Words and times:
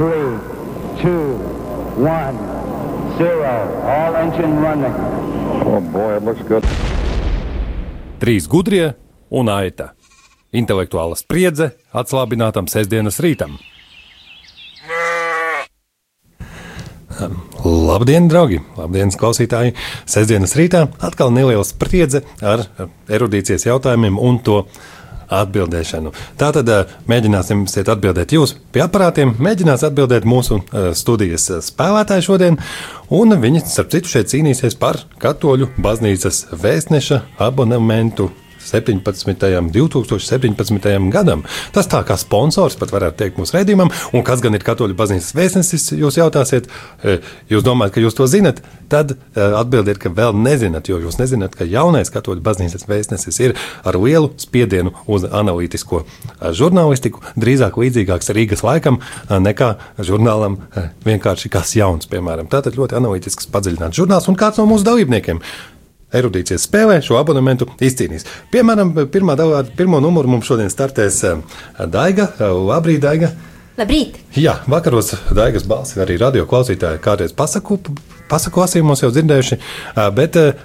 three, 0.00 0.32
two, 1.02 1.36
one, 2.00 2.36
zero. 3.18 3.52
All 3.84 4.16
engine 4.16 4.56
running. 4.56 4.94
Oh 5.68 5.80
boy, 5.92 6.16
it 6.16 6.22
looks 6.24 6.40
good. 6.48 6.64
Trīs 8.20 8.48
gudrie 8.48 8.94
un 9.30 9.52
aita. 9.52 9.92
Intelektuāla 10.56 11.18
spriedze 11.20 11.74
atslābinātam 11.92 12.70
sestdienas 12.72 13.20
rītam. 13.20 13.58
Labdien, 17.60 18.30
draugi! 18.32 18.62
Labdien, 18.80 19.12
klausītāji! 19.20 19.74
Sestdienas 20.08 20.56
rītā 20.56 20.86
atkal 21.04 21.28
neliela 21.34 21.66
spriedze 21.68 22.22
ar 22.40 22.64
erudīcijas 23.12 23.68
jautājumiem 23.68 24.16
un 24.16 24.40
to 24.40 24.62
atbildēšanu. 25.30 26.12
Tātad 26.40 26.68
eh, 26.72 26.92
mēģināsim 27.10 27.64
atbildēt 27.80 28.34
jūs 28.36 28.56
pie 28.74 28.84
aparātiem, 28.84 29.36
mēģinās 29.38 29.86
atbildēt 29.88 30.28
mūsu 30.28 30.60
eh, 30.60 30.90
studijas 30.98 31.48
spēlētāji 31.70 32.26
šodien, 32.26 32.60
un 33.14 33.38
viņi, 33.40 33.64
starp 33.70 33.94
citu, 33.94 34.12
šeit 34.12 34.30
cīnīsies 34.32 34.78
par 34.80 35.02
katoļu 35.22 35.72
baznīcas 35.80 36.48
vēstneša 36.52 37.24
abonementu 37.46 38.30
17. 38.70 39.70
2017. 39.74 41.10
gadam. 41.12 41.44
Tas 41.74 41.88
tā 41.90 42.02
kā 42.06 42.16
sponsors, 42.20 42.76
pat 42.80 42.92
varētu 42.94 43.18
teikt, 43.20 43.40
mūsu 43.40 43.56
raidījumam, 43.56 43.90
un 44.14 44.24
kas 44.26 44.42
gan 44.44 44.56
ir 44.56 44.64
katoļu 44.66 44.96
baznīcas 44.98 45.34
vēstnesis, 45.36 45.90
jūs 45.98 46.18
jautāsiet, 46.20 46.68
e, 47.02 47.18
jūs 47.50 47.64
domājat, 47.66 47.96
ka 47.96 48.04
jūs 48.04 48.16
to 48.18 48.26
zinat, 48.30 48.62
tad 48.92 49.14
e, 49.14 49.16
atbildiet, 49.60 50.00
ka 50.02 50.12
vēl 50.14 50.36
nezināt, 50.36 50.90
jo 50.90 51.00
jūs 51.02 51.18
nezināt, 51.20 51.56
ka 51.58 51.68
jaunais 51.68 52.12
katoļu 52.12 52.44
baznīcas 52.46 52.86
vēstnesis 52.90 53.40
ir 53.42 53.56
ar 53.86 53.98
lielu 54.00 54.32
spiedienu 54.40 54.94
uz 55.10 55.26
analītisko 55.26 56.04
e, 56.04 56.52
žurnālistiku, 56.56 57.24
drīzāk 57.40 57.78
līdzīgāks 57.80 58.32
Rīgas 58.36 58.64
laikam 58.66 59.00
nekā 59.30 59.74
žurnālam 60.06 60.60
vienkārši 61.06 61.50
kas 61.52 61.74
jauns, 61.78 62.08
piemēram. 62.10 62.48
Tātad 62.50 62.78
ļoti 62.78 62.98
analītisks, 62.98 63.50
padziļināts 63.52 63.98
žurnāls 63.98 64.28
un 64.30 64.38
kāds 64.38 64.60
no 64.60 64.68
mūsu 64.70 64.86
dalībniekiem 64.86 65.42
erudīcijas 66.16 66.66
spēlē 66.66 66.98
šo 67.04 67.18
abonementu 67.20 67.68
izcīnīs. 67.82 68.26
Piemēram, 68.52 68.92
pirmā 69.12 69.36
pirmo 69.76 70.00
numuru 70.02 70.34
mums 70.34 70.48
šodien 70.48 70.70
startēs 70.72 71.22
eh, 71.28 71.40
Daiga. 71.86 72.30
Labrīt, 72.40 73.00
Daiga! 73.04 73.32
Labrīt! 73.78 74.18
Jā, 74.36 74.58
vakaros 74.70 75.14
Daigas 75.36 75.66
balsi 75.68 76.00
arī 76.02 76.18
radio 76.20 76.46
klausītāji 76.50 77.00
kādreiz 77.04 77.34
pasaku, 77.36 77.78
pasaku 78.30 78.64
lasījumos 78.64 79.04
jau 79.04 79.12
dzirdējuši, 79.14 79.60
eh, 79.60 80.08
bet 80.16 80.40
eh, 80.40 80.64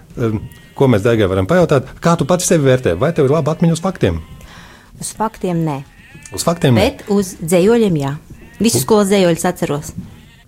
ko 0.76 0.90
mēs 0.92 1.06
Daigai 1.06 1.30
varam 1.32 1.50
pajautāt, 1.50 1.94
kā 2.04 2.18
tu 2.20 2.28
pati 2.30 2.48
sevi 2.48 2.68
vērtē? 2.68 2.98
Vai 3.00 3.14
tev 3.16 3.30
ir 3.30 3.38
laba 3.38 3.56
atmiņa 3.56 3.78
uz 3.78 3.84
faktiem? 3.84 4.20
Uz 5.00 5.14
faktiem 5.16 5.64
nē. 5.68 5.80
Uz 6.36 6.44
faktiem? 6.48 6.78
Bet 6.80 7.06
uz 7.12 7.36
dzējoļiem 7.44 8.02
jā. 8.02 8.18
Visus 8.60 8.86
skolas 8.86 9.10
dzējoļus 9.12 9.50
atceros. 9.52 9.96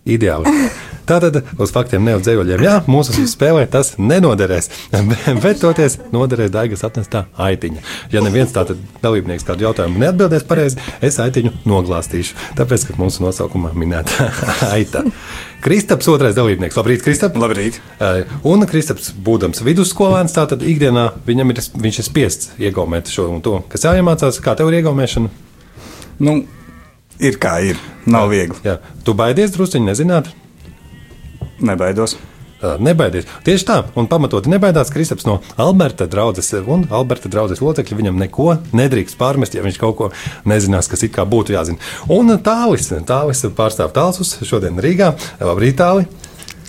Ideāli. 0.07 0.69
Tātad 1.07 1.37
uz 1.55 1.71
faktiem 1.71 2.03
neuzdzējoļiem. 2.03 2.61
Jā, 2.65 2.73
mūsu 2.91 3.23
spēlē 3.31 3.63
tas 3.71 3.93
nenoderēs. 3.95 4.67
Bet 5.43 5.61
toties 5.61 5.95
noderēs 6.11 6.51
Daigas 6.51 6.83
atnestā 6.83 7.23
aitiņa. 7.39 7.83
Ja 8.11 8.23
neviens 8.25 8.51
tātad 8.55 8.81
dalībnieks 9.03 9.47
kādu 9.47 9.69
jautājumu 9.69 10.01
neatbildēs 10.03 10.43
pareizi, 10.49 10.81
es 10.99 11.19
aitiņu 11.23 11.53
noglāstīšu. 11.69 12.35
Tāpēc, 12.59 12.89
ka 12.89 12.97
mūsu 12.99 13.23
nosaukumā 13.23 13.71
minēta 13.79 14.27
aita. 14.75 15.05
Kristaps, 15.63 16.11
otrais 16.11 16.35
dalībnieks. 16.35 16.75
Labrīt, 16.75 17.07
Kristap. 17.07 17.39
Labrīt. 17.39 17.79
Un 18.47 18.67
Kristaps, 18.67 19.13
būdams 19.15 19.63
vidusskolēns, 19.63 20.35
tātad 20.35 20.63
ikdienā 20.67 21.09
viņam 21.27 21.55
ir, 21.55 21.63
viņš 21.87 22.03
ir 22.03 22.11
spiests 22.11 22.55
iegaumēt 22.59 23.11
šo 23.15 23.31
un 23.31 23.43
to, 23.45 23.61
kas 23.71 23.87
jāiemācās. 23.87 24.43
Kā 24.43 24.59
tev 24.59 24.73
ir 24.73 24.81
iegaumēšana? 24.81 25.31
Nu, 26.19 26.41
ir 27.23 27.39
kā 27.39 27.61
ir. 27.71 27.79
Nav 28.07 28.31
viegli. 28.31 28.57
Jā. 28.63 28.77
Tu 29.03 29.13
baidies 29.17 29.53
druskuļi 29.55 29.89
nezināt? 29.89 30.31
Nebaidos. 31.59 32.15
Nebaidies. 32.81 33.27
Tieši 33.45 33.65
tā, 33.67 33.75
un 33.99 34.07
pamatoti 34.09 34.49
nebaidās 34.49 34.89
Kristaps 34.89 35.27
no 35.27 35.35
Alberta 35.61 36.07
draudzes, 36.09 36.49
un 36.57 36.87
Alberta 36.89 37.29
draudzes 37.29 37.61
locekļi 37.61 37.99
viņam 37.99 38.17
neko 38.23 38.47
nedrīkst 38.77 39.19
pārmest, 39.19 39.53
ja 39.53 39.65
viņš 39.65 39.77
kaut 39.81 39.97
ko 39.99 40.09
nezinās, 40.49 40.89
kas 40.89 41.05
it 41.05 41.13
kā 41.13 41.27
būtu 41.29 41.53
jāzina. 41.53 41.77
Un 42.09 42.33
tālis, 42.41 42.89
tālis 43.05 43.45
pārstāv 43.57 43.93
tālsus 43.93 44.39
šodien 44.47 44.81
Rīgā. 44.81 45.11
Labrīt, 45.43 45.77
tāli! 45.83 46.07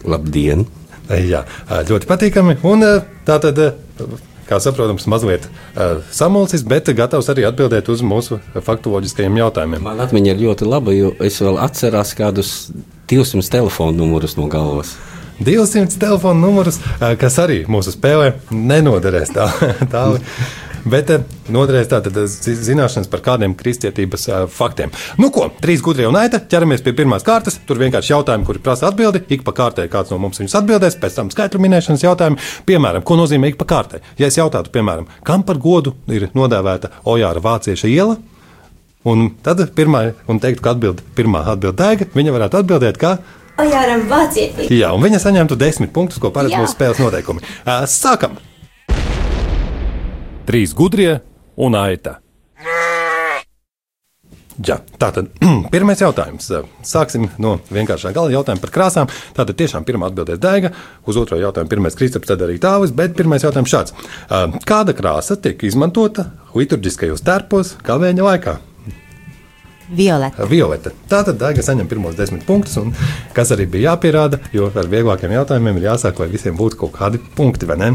Labdien! 0.04 0.66
Jā, 1.08 1.46
ļoti 1.88 2.08
patīkami. 2.10 2.58
Un 2.68 2.84
tā 3.24 3.38
tad 3.40 3.62
kā 4.48 4.60
saprotams, 4.62 5.06
mazliet 5.10 5.48
uh, 5.48 5.98
samulcis, 6.14 6.64
bet 6.68 6.90
gatavs 6.96 7.28
arī 7.32 7.46
atbildēt 7.48 7.90
uz 7.92 8.04
mūsu 8.06 8.40
faktoloģiskajiem 8.54 9.40
jautājumiem. 9.42 9.84
Man 9.84 10.00
atmiņa 10.04 10.34
ir 10.34 10.42
ļoti 10.46 10.68
laba, 10.68 10.94
jo 10.96 11.12
es 11.24 11.40
vēl 11.44 11.60
atceros 11.62 12.14
kādus 12.18 12.54
200 13.10 13.52
telefonu 13.52 14.02
numurus 14.02 14.38
no 14.40 14.48
galvas. 14.52 14.96
200 15.44 16.00
telefonu 16.00 16.48
numurus, 16.48 16.80
kas 16.98 17.36
arī 17.38 17.60
mūsu 17.70 17.94
spēlē 17.94 18.32
nenoderēs 18.50 19.30
tā, 19.36 19.46
tālu. 19.92 20.18
Bet 20.88 21.10
noderēs 21.52 21.90
tātad 21.90 22.16
zināšanas 22.24 23.10
par 23.12 23.20
kādiem 23.24 23.54
kristietības 23.58 24.24
uh, 24.30 24.38
faktiem. 24.52 24.92
Nu, 25.20 25.28
ko, 25.34 25.48
trīs 25.60 25.82
gudrie 25.84 26.06
un 26.08 26.16
aita, 26.16 26.40
ķeramies 26.40 26.84
pie 26.86 26.94
pirmās 26.96 27.26
kārtas. 27.26 27.58
Tur 27.68 27.80
vienkārši 27.82 28.14
jautājumi, 28.14 28.46
kuri 28.48 28.62
prasa 28.64 28.88
atbildi. 28.88 29.24
Ik 29.34 29.44
pa 29.46 29.52
kārtai 29.56 29.88
kāds 29.92 30.14
no 30.14 30.20
mums 30.22 30.40
viņus 30.40 30.56
atbildēs, 30.62 30.96
pēc 31.02 31.18
tam 31.18 31.32
skaitļu 31.34 31.60
minēšanas 31.64 32.06
jautājumi. 32.06 32.40
Piemēram, 32.68 33.04
ko 33.04 33.18
nozīmē 33.20 33.52
ik 33.52 33.60
pa 33.60 33.68
kārtai? 33.74 34.02
Ja 34.20 34.30
es 34.30 34.38
jautātu, 34.40 34.72
piemēram, 34.74 35.10
kam 35.28 35.44
par 35.48 35.60
godu 35.60 35.96
ir 36.12 36.30
nodēvēta 36.38 36.94
Ojāra 37.08 37.42
vācieša 37.44 37.92
iela, 37.92 38.16
un 39.08 39.28
tad 39.44 39.60
pirmā, 39.76 40.06
un 40.30 40.40
teiktu, 40.40 40.64
ka 40.64 40.76
atbild, 40.76 41.04
pirmā 41.18 41.44
atbild 41.52 41.76
dēga, 41.80 42.08
viņa 42.16 42.36
varētu 42.38 42.62
atbildēt, 42.62 43.00
ka 43.00 43.18
Ojāram 43.58 44.04
vācietī. 44.08 44.68
Jā, 44.70 44.92
un 44.94 45.02
viņa 45.02 45.18
saņemtu 45.24 45.58
desmit 45.58 45.90
punktus, 45.94 46.20
ko 46.22 46.30
paredz 46.34 46.54
mūsu 46.54 46.76
spēles 46.76 47.02
noteikumi. 47.02 47.42
Sākam! 47.90 48.38
Trīs 50.48 50.70
gudrie 50.72 51.18
un 51.60 51.74
aita. 51.76 52.14
Jā, 54.64 54.78
tātad 54.96 55.26
pirmais 55.74 56.00
jautājums. 56.00 56.46
Sāksim 56.88 57.26
no 57.36 57.58
vienkāršā 57.68 58.14
gala 58.16 58.32
jautājuma 58.32 58.62
par 58.62 58.72
krāsām. 58.72 59.12
Tātad 59.36 59.58
tiešām 59.60 59.84
pirmā 59.84 60.08
atbildēs 60.08 60.40
Daiga, 60.40 60.72
uz 61.04 61.18
otro 61.20 61.36
jautājumu 61.36 61.68
pirmais 61.74 61.98
Kristaps, 62.00 62.30
tad 62.32 62.46
arī 62.46 62.56
tāvis, 62.62 62.96
bet 62.96 63.12
pirmais 63.18 63.44
jautājums 63.44 63.74
šāds. 63.74 63.94
Kāda 64.64 64.96
krāsa 64.96 65.36
tiek 65.36 65.68
izmantota 65.68 66.30
liturģiskajos 66.56 67.26
tērpos 67.28 67.76
kavēņa 67.84 68.32
laikā? 68.32 68.56
Violeta. 69.88 70.44
Violeta. 70.48 70.92
Tātad 71.08 71.38
Daiga 71.40 71.62
saņem 71.64 71.88
pirmos 71.88 72.16
desmit 72.18 72.44
punktus, 72.46 72.76
un 72.80 72.90
kas 73.36 73.52
arī 73.54 73.64
bija 73.72 73.94
jāpierāda, 73.94 74.40
jo 74.52 74.68
ar 74.68 74.90
vieglākiem 74.90 75.32
jautājumiem 75.32 75.80
ir 75.80 75.88
jāsāk, 75.88 76.20
lai 76.20 76.28
visiem 76.32 76.56
būtu 76.58 76.76
kaut 76.82 76.92
kādi 76.98 77.20
punkti, 77.36 77.68
vai 77.68 77.78
ne? 77.80 77.90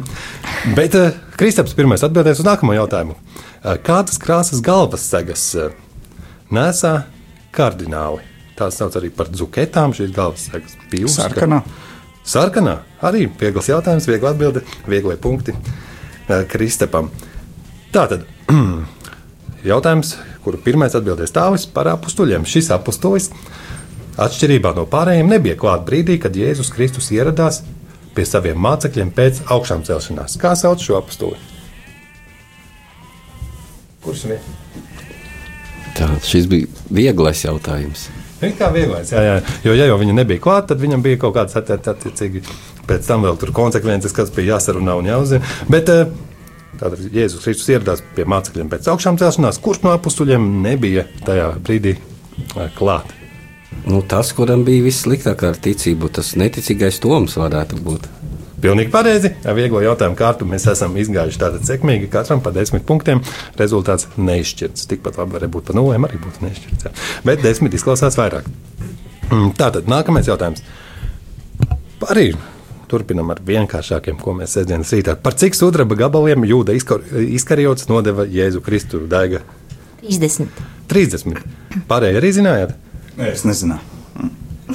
Bet 0.77 0.97
uh, 0.97 1.11
Kristaps 1.37 1.75
pirmais 1.77 2.01
atbildēs 2.05 2.41
uz 2.41 2.47
nākamo 2.47 2.73
jautājumu. 2.77 3.13
Uh, 3.13 3.75
kādas 3.85 4.17
krāsas 4.21 4.63
galvas 4.65 5.05
segas 5.05 5.45
uh, 5.59 5.69
nesā 6.53 7.03
kardināli? 7.53 8.25
Tās 8.57 8.77
sauc 8.81 8.97
arī 8.97 9.13
par 9.13 9.29
dzuketām, 9.33 9.93
šīs 9.93 10.13
galvas 10.15 10.47
segas 10.49 10.73
pīles. 10.89 11.19
Sarkanā. 11.19 11.61
Sarkanā. 12.25 12.79
Arī 13.05 13.27
viegls 13.37 13.69
jautājums, 13.69 14.09
viegla 14.09 14.33
atbilde, 14.33 14.65
viegli 14.89 15.19
punkti 15.21 15.53
uh, 15.53 16.41
Kristapam. 16.49 17.13
Tātad. 17.93 18.25
Jautājums, 19.63 20.17
kuru 20.43 20.57
pirmais 20.59 20.91
atbildēs 20.97 21.31
tāvis 21.31 21.63
par 21.71 21.87
apstuļiem. 21.93 22.43
Šis 22.43 22.67
apstulis, 22.75 23.29
atšķirībā 24.19 24.73
no 24.75 24.83
pārējiem, 24.91 25.29
nebija 25.31 25.55
klāts 25.59 25.87
brīdī, 25.87 26.17
kad 26.19 26.35
Jēzus 26.35 26.71
Kristus 26.73 27.07
ieradās 27.15 27.61
pie 28.13 28.25
saviem 28.27 28.59
mācekļiem 28.59 29.13
pēc 29.15 29.39
augšām 29.55 29.85
celšanās. 29.87 30.35
Kā 30.41 30.51
sauc 30.59 30.83
šo 30.83 30.97
apstuli? 30.99 31.39
Kurš 34.03 34.25
ir? 34.35 34.51
Tā, 35.95 36.09
šis 36.27 36.49
bija 36.51 36.67
vieglais 36.91 37.45
jautājums. 37.45 38.09
Ir 38.43 38.51
kā 38.59 38.67
vieglais, 38.73 39.13
jā, 39.15 39.23
jā. 39.23 39.39
Jo, 39.63 39.77
ja 39.79 39.87
jau 39.87 39.95
viņa 40.01 40.17
nebija 40.17 40.43
klāta, 40.43 40.73
tad 40.73 40.83
viņam 40.83 41.05
bija 41.05 41.21
kaut 41.21 41.37
kādas 41.37 41.55
attiecīgi 41.55 42.43
pēc 42.89 43.07
tam 43.07 43.23
vēl 43.23 43.39
tur 43.39 43.53
konsekvences, 43.55 44.11
kas 44.11 44.33
bija 44.35 44.57
jāsarunā 44.57 44.97
un 44.99 45.07
jāuzzina. 45.07 45.53
Bet, 45.71 45.87
uh, 45.93 46.32
Tātad 46.83 47.15
Jēzus 47.15 47.45
Kristus 47.45 47.69
ieradās 47.71 48.01
pie 48.15 48.25
mācekļiem 48.27 48.67
pēc 48.73 48.89
augšām 48.91 49.15
celšanās, 49.21 49.61
kurš 49.63 49.85
no 49.85 49.93
apstuļiem 49.95 50.47
nebija 50.65 51.05
tajā 51.23 51.53
brīdī 51.63 51.93
klāt. 52.75 53.13
Nu, 53.87 54.01
tas, 54.03 54.33
kuram 54.35 54.65
bija 54.67 54.83
vissliktākā 54.83 55.53
ar 55.53 55.59
ticību, 55.63 56.11
tas 56.11 56.33
neticīgais 56.39 56.99
Toms 57.03 57.37
varētu 57.39 57.79
būt. 57.83 58.09
Pilnīgi 58.63 58.91
pareizi. 58.91 59.31
Ar 59.47 59.55
vieglo 59.57 59.79
jautājumu 59.83 60.15
kārtu 60.19 60.47
mēs 60.47 60.67
esam 60.71 60.95
izgājuši 60.99 61.39
tātad 61.39 61.65
sekmīgi, 61.67 62.07
katram 62.11 62.43
pa 62.43 62.51
desmit 62.55 62.85
punktiem. 62.87 63.19
Rezultāts 63.59 64.07
neizšķirts. 64.15 64.87
Tikpat 64.91 65.19
labi 65.19 65.35
varēja 65.35 65.55
būt 65.55 65.71
pa 65.71 65.75
nulēm, 65.75 66.07
arī 66.07 66.19
būtu 66.23 66.45
neizšķirts. 66.45 66.87
Jā. 66.87 66.93
Bet 67.27 67.43
desmit 67.43 67.75
izklausās 67.75 68.19
vairāk. 68.19 68.47
Mm, 69.29 69.51
tātad 69.59 69.87
nākamais 69.91 70.31
jautājums. 70.31 70.63
Arī 72.11 72.29
Turpinam 72.93 73.33
ar 73.33 73.41
vienkāršākiem, 73.41 74.19
ko 74.21 74.35
mēs 74.37 74.53
sestdienas 74.53 74.93
rītā. 74.93 75.15
Par 75.17 75.33
cik 75.39 75.57
sudraba 75.57 75.97
gabaliem 75.97 76.45
jūda 76.45 76.75
izkarjots 76.77 77.89
nodeva 77.89 78.27
Jēzu 78.29 78.61
Kristu 78.61 79.01
daiga? 79.09 79.41
30. 80.03 80.61
30. 80.91 81.41
Pārējie 81.89 82.21
arī 82.21 82.31
zinājāt? 82.37 82.77
Nē, 83.17 83.31
es 83.33 83.47
nezināju. 83.47 83.89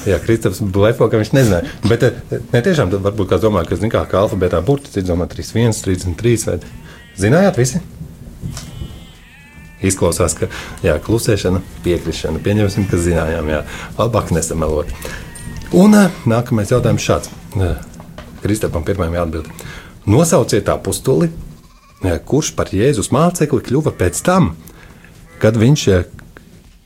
Jā, 0.06 0.18
Kristaps 0.22 0.60
blefo, 0.62 1.08
ka 1.10 1.18
viņš 1.20 1.30
nezināja. 1.34 1.70
Bet 1.88 2.04
eh, 2.06 2.18
ne 2.52 2.62
tiešām 2.64 2.90
tad 2.92 3.04
varbūt 3.04 3.30
kāds 3.32 3.44
domā, 3.44 3.64
ka, 3.66 3.78
zin 3.78 3.92
kā, 3.92 4.02
kā 4.08 4.20
alfabētā 4.22 4.60
burti, 4.64 4.92
cits 4.94 5.08
domā 5.08 5.28
31, 5.30 5.74
33, 5.84 6.46
vai 6.48 6.58
zinājāt 7.18 7.60
visi? 7.60 7.82
Izklausās, 9.88 10.34
ka 10.38 10.50
jā, 10.84 10.96
klusēšana, 11.02 11.62
piekrišana. 11.86 12.42
Pieņemsim, 12.44 12.88
ka 12.90 13.00
zinājām, 13.00 13.52
jā, 13.54 13.62
labāk 13.98 14.34
nesamelot. 14.34 14.92
Un 15.76 15.98
eh, 15.98 16.18
nākamais 16.28 16.74
jautājums 16.74 17.08
šāds. 17.08 17.32
Kristapam 18.42 18.84
pirmajam 18.86 19.16
jāatbild. 19.18 19.50
Nosauciet 20.08 20.68
apustuli, 20.68 21.30
eh, 22.04 22.18
kurš 22.24 22.54
par 22.56 22.70
Jēzus 22.72 23.10
mācekli 23.14 23.60
kļuva 23.66 23.92
pēc 23.98 24.22
tam, 24.24 24.54
kad 25.42 25.56
viņš, 25.56 25.88
eh, 25.92 26.04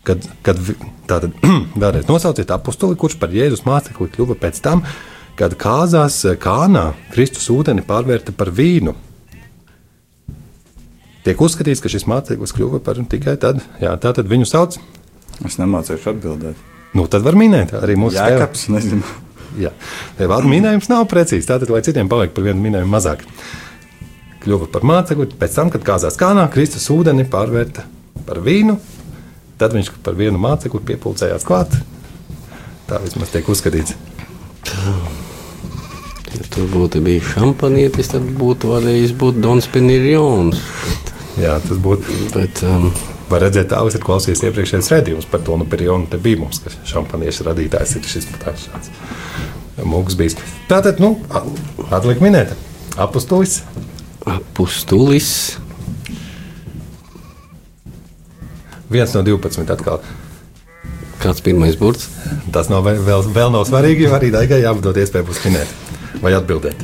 kad, 0.02 0.26
kad 0.42 0.58
tātad 1.06 1.32
vēlreiz 1.82 2.08
nosauciet 2.08 2.50
apustuli, 2.50 2.96
kurš 2.96 3.18
par 3.20 3.30
Jēzus 3.30 3.64
mācekli 3.68 4.10
kļuva 4.16 4.38
pēc 4.40 4.60
tam, 4.64 4.84
kad 5.36 5.56
kāzās 5.60 6.24
eh, 6.24 6.36
kānā 6.36 6.92
Kristus 7.12 7.48
ūdeni 7.52 7.84
pārvērta 7.86 8.34
par 8.36 8.50
vīnu. 8.50 8.96
Tiek 11.22 11.38
uzskatīts, 11.38 11.78
ka 11.78 11.90
šis 11.92 12.08
māceklis 12.10 12.54
kļuva 12.56 12.80
par 12.82 12.98
tikai 12.98 13.36
tad, 13.38 13.62
jā, 13.78 13.94
tā 14.02 14.10
tad 14.16 14.26
viņu 14.26 14.48
sauc. 14.48 14.80
Es 15.46 15.58
nemācīšu 15.60 16.16
atbildēt. 16.16 16.70
Nu, 16.98 17.06
tad 17.08 17.22
var 17.24 17.38
minēt 17.38 17.72
arī 17.78 17.94
mūsu? 17.96 18.18
Nezinu. 18.74 19.06
Jā, 19.60 19.72
vārdu 20.18 20.48
minējums 20.48 20.88
nav 20.92 21.04
precīzs. 21.10 21.48
Tātad, 21.48 21.70
lai 21.72 21.82
citiem 21.84 22.08
paliek 22.08 22.32
par 22.34 22.46
vienu 22.46 22.62
minējumu 22.64 22.92
mazāk. 22.92 23.24
Kļuva 24.42 24.68
par 24.72 24.86
mācekli, 24.88 25.28
pēc 25.38 25.58
tam, 25.58 25.70
kad 25.70 25.84
kāzās 25.86 26.16
kānā, 26.18 26.48
Kristus 26.52 26.88
ūdeni 26.90 27.28
pārvērta 27.30 27.84
par 28.26 28.40
vīnu. 28.42 28.78
Tad 29.60 29.76
viņš 29.76 29.92
par 30.02 30.16
vienu 30.18 30.40
mācekli 30.42 30.80
piepildījās 30.88 31.46
klāt. 31.46 31.76
Tā 32.88 32.98
vismaz 33.04 33.30
tiek 33.34 33.46
uzskatīts. 33.52 33.94
Ja 36.32 36.46
tur 36.50 36.66
būtu 36.72 37.02
bijis 37.04 37.28
šampanietis, 37.34 38.10
tad 38.14 38.24
būtu 38.38 38.72
varējis 38.72 39.12
būt 39.20 39.38
Dons 39.44 39.68
Penirjons. 39.70 40.60
Jā, 41.40 41.58
tas 41.64 41.78
būtu. 41.80 42.16
Bet, 42.32 42.62
um, 42.66 42.88
Var 43.32 43.46
redzēt, 43.46 43.70
tā 43.70 43.80
esat 43.88 44.04
klausījies 44.04 44.42
iepriekšējais 44.44 44.90
redzējums 44.92 45.28
par 45.32 45.40
to, 45.46 45.56
nu, 45.56 45.64
perionu 45.68 46.08
te 46.10 46.18
bija 46.20 46.42
mums, 46.42 46.60
ka 46.60 46.72
šampaniešu 46.90 47.46
radītājs 47.48 47.96
ir 47.96 48.08
šis 48.10 48.28
tāds 48.42 48.68
mūks 49.80 50.18
bijis. 50.18 50.36
Tātad, 50.68 51.00
nu, 51.00 51.14
atliek 51.88 52.20
minēt, 52.20 52.52
apustulis, 53.00 53.62
apustulis, 54.28 55.30
viens 58.92 59.16
no 59.16 59.24
12 59.24 59.72
atkal. 59.72 60.02
kāds 61.22 61.40
pirmais 61.40 61.76
burts? 61.78 62.08
Tas 62.52 62.68
nav 62.68 62.84
vēl, 62.84 63.22
vēl, 63.32 63.52
nav 63.54 63.64
svarīgi, 63.68 64.08
jo 64.08 64.16
arī 64.16 64.32
Daigai 64.34 64.60
jābūt 64.64 64.98
iespēja 64.98 65.28
būs 65.28 65.44
minēt 65.46 66.20
vai 66.20 66.34
atbildēt. 66.36 66.82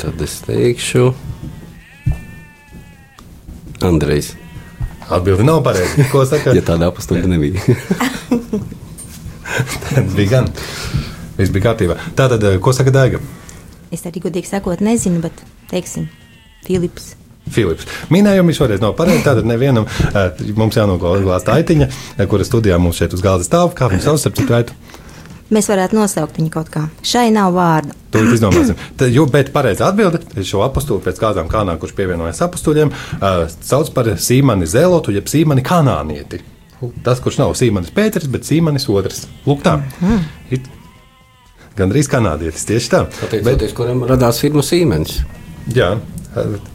Tad 0.00 0.20
es 0.24 0.40
teikšu, 0.46 1.12
Andrejs. 3.84 4.34
Atbildi 5.10 5.44
nav 5.44 5.62
pareizi. 5.64 6.06
Ko 6.12 6.24
saka? 6.28 6.54
Ja 6.56 6.62
tāda 6.64 6.88
apustuļa 6.92 7.28
nebija. 7.28 7.60
Tas 9.90 10.14
bija 10.16 10.30
gan. 10.30 10.48
Viss 11.38 11.52
bija 11.52 11.68
kārtībā. 11.68 11.98
Tātad, 12.16 12.44
eh, 12.46 12.58
ko 12.62 12.72
saka 12.72 12.92
Daiga? 12.94 13.20
Es 13.92 14.02
arī 14.08 14.22
godīgi 14.24 14.48
sakot, 14.50 14.80
nezinu, 14.82 15.20
bet 15.22 15.44
teiksim, 15.70 16.08
Filips. 16.66 17.14
Filips. 17.54 17.86
Minējumi 18.14 18.54
šoreiz 18.56 18.80
nav 18.82 18.94
pareizi. 18.98 19.24
Tātad 19.26 19.46
nevienam 19.48 19.86
eh, 19.86 20.44
mums 20.56 20.78
jānoglāst 20.78 21.50
aitiņa, 21.52 21.90
eh, 22.16 22.26
kuras 22.30 22.48
studijā 22.50 22.78
mums 22.80 22.98
šeit 23.00 23.14
uz 23.14 23.22
galda 23.24 23.46
stāv. 23.46 23.74
Kā 23.76 23.90
viņu 23.92 24.06
sauc, 24.06 24.26
ap 24.30 24.38
citu 24.38 24.56
aitu? 24.56 24.78
Mēs 25.54 25.68
varētu 25.70 25.94
nosaukt 25.98 26.40
viņu 26.40 26.50
kaut 26.52 26.70
kā. 26.74 26.86
Šai 27.06 27.28
nav 27.34 27.54
vārda. 27.54 27.94
To 28.14 28.22
izdomāsim. 28.34 28.78
Tad, 28.98 29.12
jo, 29.14 29.26
bet 29.30 29.52
pareizi 29.54 29.84
atbildi 29.86 30.44
šo 30.46 30.64
apakstu 30.66 30.98
pēc 31.04 31.20
kādām 31.22 31.50
kanām, 31.50 31.78
kurš 31.82 31.94
pievienojas 31.98 32.42
apakstuļiem, 32.46 32.90
uh, 32.90 33.44
sauc 33.62 33.92
par 33.94 34.14
Sīmani 34.18 34.66
Zelotu, 34.70 35.14
jeb 35.14 35.30
Sīmani 35.30 35.64
Kanānieti. 35.66 36.42
Tas, 37.04 37.20
kurš 37.22 37.38
nav 37.40 37.54
Sīmanis 37.58 37.94
Pēters, 37.94 38.26
bet 38.30 38.46
Sīmanis 38.48 38.88
otrs. 38.92 39.28
Lūk, 39.46 39.62
tā. 39.64 39.78
It, 40.52 40.66
Gan 41.74 41.90
drīz 41.90 42.06
kanādietis, 42.10 42.66
tieši 42.68 42.90
tā. 42.92 43.00
Pateicoties, 43.18 43.72
kuram 43.74 44.04
radās 44.06 44.38
firma 44.42 44.62
Siemens. 44.62 45.16
Jā, 45.74 45.88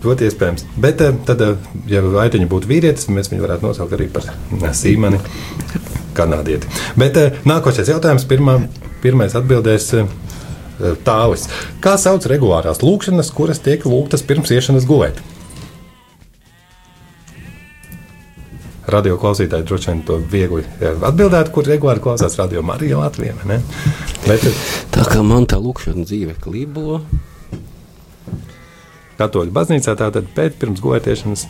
ļoti 0.03 0.27
iespējams. 0.27 0.65
Bet 0.83 0.99
tad, 1.27 1.43
ja 1.87 2.03
aitiņa 2.25 2.49
būtu 2.51 2.67
vīrietis, 2.67 3.07
mēs 3.13 3.31
viņu 3.31 3.45
varētu 3.45 3.69
nosaukt 3.69 3.95
arī 3.95 4.09
par 4.11 4.27
Sīmani 4.75 5.21
kanādieti. 6.17 6.69
Bet 6.99 7.17
eh, 7.19 7.41
nākošais 7.49 7.91
jautājums, 7.93 8.27
pirmā, 8.29 8.59
pirmais 9.03 9.35
atbildēs 9.37 9.89
eh, 9.99 10.13
tālis. 11.07 11.49
Kā 11.83 11.97
sauc 12.01 12.27
regulārās 12.29 12.83
lūkšanas, 12.85 13.33
kuras 13.35 13.61
tiek 13.65 13.85
lūgtas 13.87 14.25
pirms 14.25 14.53
iešanas 14.55 14.87
gulēt? 14.89 15.21
Radio 18.89 19.19
klausītāji 19.21 19.67
droši 19.69 19.91
vien 19.91 19.99
to 20.05 20.17
viegli 20.31 20.63
eh, 20.81 20.95
atbildētu, 21.05 21.53
kur 21.53 21.67
regulāri 21.69 22.01
klausās 22.03 22.37
radio 22.39 22.63
Marija 22.65 22.97
Latvijā. 23.03 23.35
Bet 24.25 24.45
eh, 24.49 24.63
Tā 24.95 25.05
kā 25.07 25.21
man 25.25 25.45
tā 25.49 25.59
lūkšana 25.61 26.05
dzīve 26.07 26.33
klibo, 26.41 27.01
katoļu 29.19 29.53
baznīcā 29.53 29.93
tātad 29.99 30.31
pēc 30.35 30.57
pirms 30.61 30.81
gulētiešanas 30.81 31.45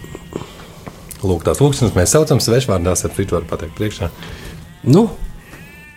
lūk 1.24 1.46
tās 1.48 1.62
lūkšanas 1.64 1.96
mēs 1.96 2.16
saucam 2.16 2.42
svešvārdās, 2.44 3.06
ap 3.08 3.16
citu 3.16 3.38
var 3.38 3.48
pateikt 3.48 3.78
priekšā. 3.80 4.12
Nu, 4.84 5.10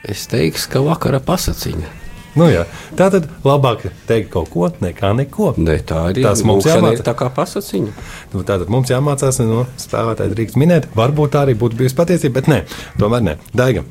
es 0.08 0.26
teikšu, 0.31 0.70
ka 0.73 0.81
vakara 0.87 1.20
pasaciņa. 1.23 1.99
Nu 2.32 2.46
jā, 2.49 2.62
tā 2.96 3.11
tad 3.12 3.26
labāk 3.44 3.82
teikt 4.08 4.31
kaut 4.32 4.49
ko 4.55 4.70
nekā 4.81 5.11
neko. 5.19 5.50
Ne, 5.61 5.75
tā 5.84 6.06
arī 6.08 6.23
Tas 6.25 6.40
mums 6.49 6.64
lūkšana 6.64 6.79
jāmāca. 6.81 7.02
ir 7.02 7.05
tā 7.05 7.12
kā 7.19 7.29
pasaciņa. 7.37 7.93
Nu, 8.32 8.40
tātad 8.49 8.70
mums 8.73 8.88
jāmācās 8.88 9.43
no 9.44 9.67
spēlētāja 9.76 10.32
drīkst 10.32 10.56
minēt. 10.56 10.88
Varbūt 10.96 11.34
tā 11.34 11.43
arī 11.44 11.55
būtu 11.61 11.76
bijusi 11.82 11.99
patiesība, 11.99 12.40
bet 12.40 12.49
nē, 12.49 12.61
tomēr 13.02 13.26
nē. 13.26 13.34
Daiga. 13.52 13.84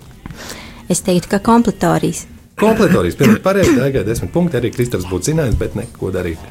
Es 0.90 1.04
teiktu, 1.06 1.30
ka 1.36 1.40
kompletorijas. 1.46 2.26
Kompletorijas 2.62 3.16
pilnīgi 3.20 3.44
pareizi, 3.46 3.78
Daigai 3.78 4.04
desmit 4.10 4.34
punkti, 4.34 4.58
arī 4.58 4.74
Kristaps 4.74 5.06
būtu 5.10 5.32
zinājis, 5.32 5.56
bet 5.62 5.78
neko 5.78 6.10
darīt. 6.14 6.42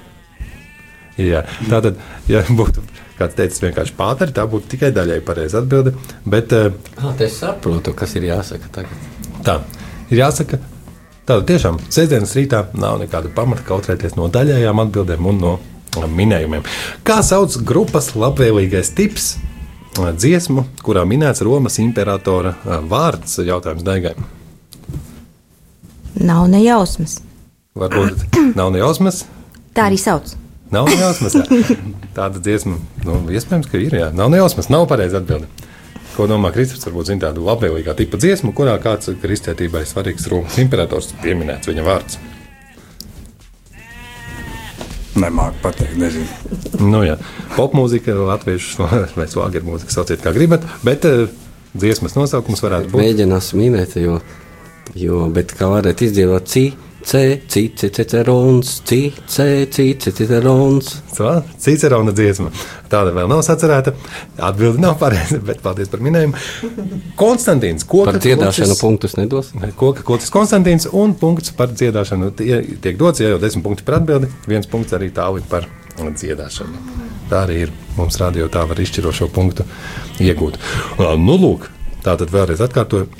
Jā, 1.19 1.43
tā 1.69 1.81
tad, 1.85 1.99
ja 2.31 2.43
būtu 2.61 2.83
kāds 3.19 3.37
teicis 3.37 3.61
vienkārši 3.65 3.97
pāteri, 3.99 4.33
tā 4.37 4.47
būtu 4.49 4.71
tikai 4.75 4.93
daļai 4.97 5.19
pareiza 5.27 5.61
atbilde. 5.61 5.93
Bet 6.25 6.53
Ah, 6.55 7.11
es 7.21 7.37
saprotu, 7.43 7.93
kas 7.97 8.15
ir 8.17 8.29
jāsaka 8.31 8.71
tagad. 8.73 9.09
tā 9.45 9.59
ir 10.11 10.23
jāsaka, 10.23 10.59
tāda 11.29 11.45
tiešām 11.51 11.77
sestdienas 11.93 12.32
rītā 12.39 12.65
nav 12.81 12.96
nekāda 13.03 13.29
pamata 13.34 13.63
kautrēties 13.69 14.17
no 14.17 14.29
daļējām 14.32 14.81
atbildēm 14.87 15.27
un 15.34 15.39
no 15.44 15.53
minējumiem. 16.08 16.65
Kā 17.05 17.20
sauc 17.27 17.56
grupas 17.67 18.13
labvēlīgais 18.17 18.94
tips? 18.96 19.32
Dziesmu, 20.01 20.63
kurā 20.87 21.03
minēts 21.05 21.43
Romas 21.44 21.77
imperatora 21.82 22.55
vārds, 22.89 23.34
jautājums 23.44 23.82
Daigai. 23.84 24.13
Nav 26.20 26.46
ne 26.49 26.61
jausmas. 26.63 27.19
Varbūt 27.79 28.23
nav 28.58 28.70
ne 28.75 28.81
jausmas, 28.82 29.25
Tā 29.75 29.84
arī 29.87 29.99
sauc. 30.03 30.32
Nav 30.70 30.86
ne 30.86 30.96
jausmas. 31.00 31.34
jā. 31.34 31.77
Tāda 32.15 32.39
dziesma, 32.43 32.77
nu, 33.06 33.19
iespējams, 33.34 33.69
ka 33.70 33.81
ir. 33.82 33.96
Jā. 33.96 34.10
Nav 34.15 34.31
ne 34.31 34.39
jausmas, 34.39 34.70
nav 34.70 34.86
pareizi 34.91 35.19
atbildi. 35.19 35.50
Ko 36.15 36.27
domā 36.31 36.53
Kristus? 36.55 36.82
Varbūt 36.86 37.10
zina 37.10 37.27
tādu 37.29 37.43
labvēlīgā 37.46 37.94
tipa 37.98 38.19
dziesmu, 38.20 38.53
kurā 38.56 38.77
kāds 38.82 39.10
kristietībai 39.22 39.82
svarīgs 39.89 40.29
Romas 40.31 40.58
imperators 40.62 41.10
pieminēts 41.22 41.70
viņa 41.70 41.86
vārds. 41.86 42.20
Nemāku 45.20 45.58
pateikt, 45.65 45.96
nezinu. 45.98 46.27
Nu, 46.86 47.03
jā, 47.03 47.17
popmūzika, 47.56 48.15
latviešu 48.15 48.86
vai 49.19 49.27
svāgeru 49.31 49.72
mūzika, 49.72 49.94
sauciet 49.94 50.22
kā 50.22 50.32
gribat, 50.36 50.67
bet 50.86 51.06
uh, 51.08 51.24
dziesmas 51.74 52.15
nosaukums 52.19 52.62
varētu 52.62 52.93
būt. 52.93 53.03
Mēģinās 53.03 53.50
minēt, 53.58 53.96
jo, 54.00 54.20
jo 54.98 55.24
bet 55.34 55.56
kā 55.58 55.70
varētu 55.72 56.06
izdziedāt 56.06 56.46
ci, 56.50 56.65
c, 56.70 56.77
ci, 56.77 56.79
ci, 56.79 56.90
cicerons, 57.91 58.83
cicerons. 60.13 60.91
Cicerona 61.61 62.13
dziesma. 62.17 62.51
Tāda 62.91 63.13
vēl 63.15 63.29
nav 63.31 63.43
sacerēta. 63.47 63.95
Atbildi 64.51 64.83
nav 64.83 64.97
pareiza, 65.01 65.39
bet 65.47 65.63
paldies 65.65 65.91
par 65.93 66.03
minējumu. 66.05 66.37
Konstantīns, 67.21 67.87
ko 67.89 68.05
Par 68.09 68.21
dziedāšanu 68.21 68.77
punktus 68.81 69.17
nedos. 69.19 69.53
Koka 69.81 70.05
Kotis 70.07 70.33
Konstantīns 70.35 70.89
un 70.93 71.15
punkts 71.19 71.55
par 71.57 71.73
dziedāšanu 71.73 72.33
tie, 72.39 72.61
tiek 72.83 72.99
dots, 73.01 73.23
ja 73.23 73.33
jau 73.35 73.41
desmit 73.43 73.65
punkti 73.67 73.87
par 73.87 74.01
atbildi, 74.01 74.31
viens 74.51 74.69
punkts 74.71 74.97
arī 74.97 75.13
tālāk 75.15 75.47
par 75.51 75.69
dziedāšanu. 76.01 76.85
Tā 77.31 77.45
arī 77.47 77.65
ir. 77.67 77.75
Mums 77.97 78.17
radio 78.21 78.47
tā 78.49 78.63
var 78.69 78.79
izšķirošo 78.81 79.27
punktu 79.35 79.67
iegūt. 80.23 80.57
Nu, 80.99 81.35
lūk, 81.37 81.67
tā 82.05 82.15
tad 82.21 82.31
vēlreiz 82.33 82.63
atkārtoju. 82.65 83.11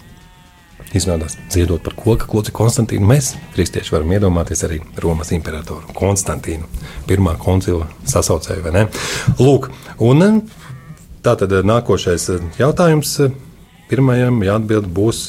Izrādās, 0.97 1.37
dziedot 1.53 1.85
par 1.87 1.95
koka 1.95 2.27
kloci 2.27 2.51
Konstantīnu, 2.55 3.07
mēs, 3.07 3.37
kristieši, 3.55 3.93
varam 3.95 4.11
iedomāties 4.17 4.65
arī 4.67 4.81
Romas 4.99 5.31
imperatoru 5.37 5.95
Konstantīnu, 5.95 6.67
pirmā 7.07 7.37
koncila 7.39 7.87
sasaucēju, 8.11 8.65
vai 8.65 8.75
ne? 8.75 8.83
Lūk, 9.39 9.71
un 10.03 10.43
tā 11.23 11.37
tad 11.39 11.55
nākošais 11.69 12.27
jautājums 12.59 13.15
pirmajam 13.91 14.43
jāatbild 14.47 14.91
būs 14.91 15.29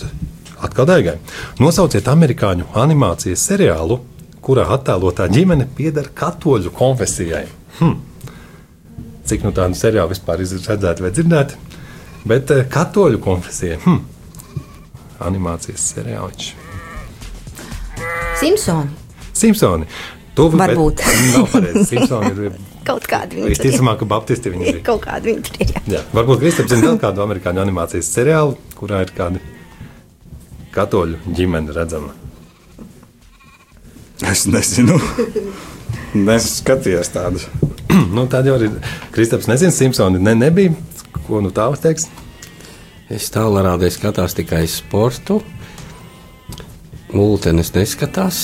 Atkal 0.62 0.86
daigai. 0.86 1.16
Nosauciet 1.58 2.06
amerikāņu 2.12 2.68
animācijas 2.78 3.42
seriālu, 3.50 3.98
kurā 4.46 4.68
attēlotā 4.76 5.26
ģimene 5.32 5.66
pieder 5.78 6.12
katoļu 6.18 6.74
konfesijai. 6.78 7.48
Hm. 7.80 7.96
Cik 9.26 9.46
nu 9.48 9.54
tādu 9.58 9.78
seriālu 9.78 10.14
vispār 10.14 10.44
ir 10.44 10.54
redzēti 10.54 11.06
vai 11.06 11.12
dzirdēti? 11.18 11.58
Bet 12.30 12.54
eh, 12.54 12.66
katoļu 12.70 13.22
konfesija. 13.26 13.80
Hm. 13.82 14.04
Animācijas 15.28 15.86
seriāls. 15.94 16.52
Simpsoni. 18.42 18.90
Simpsoni. 19.38 19.88
Bet 20.36 20.56
Varbūt. 20.58 21.02
Nav 21.36 21.48
pareizi. 21.52 21.86
Simpsoni 21.92 22.32
ir 22.32 22.54
Kaut 22.88 23.06
tur 23.06 23.52
ir. 23.52 23.52
visticamāk, 23.52 24.00
ka 24.02 24.08
baptisti 24.10 24.50
viņi 24.54 24.70
ir. 24.72 24.80
Kaut 24.90 25.04
kādi 25.06 25.30
viņi 25.32 25.44
tur 25.46 25.60
ir. 25.62 25.74
jā. 25.76 25.82
Jā, 25.98 26.02
varbūt 26.16 26.42
Kristaps 26.42 26.72
zina 26.74 26.88
vēl 26.88 27.02
kādu 27.04 27.22
amerikāņu 27.26 27.62
animācijas 27.62 28.10
seriālu, 28.16 28.56
kurā 28.80 29.04
ir 29.06 29.14
kāda 29.18 29.42
katoļu 30.74 31.20
ģimene 31.38 31.76
redzama. 31.76 32.16
Es 34.32 34.46
nezinu. 34.50 34.98
Neskatījos 36.18 37.12
tādu. 37.14 37.44
nu, 38.16 38.26
tāda 38.32 38.54
jau 38.54 38.58
ir. 38.66 38.80
Kristaps 39.14 39.50
nezina, 39.52 39.74
Simpsoni 39.76 40.22
ne, 40.22 40.34
nebija. 40.38 40.74
Ko 41.28 41.42
nu 41.44 41.52
tālāk 41.54 41.82
teiks? 41.84 42.08
Es 43.12 43.28
tālāk 43.34 43.90
skatos 43.92 44.36
tikai 44.38 44.64
sportu. 44.72 45.42
Mūtenes 47.12 47.74
neskatās. 47.76 48.38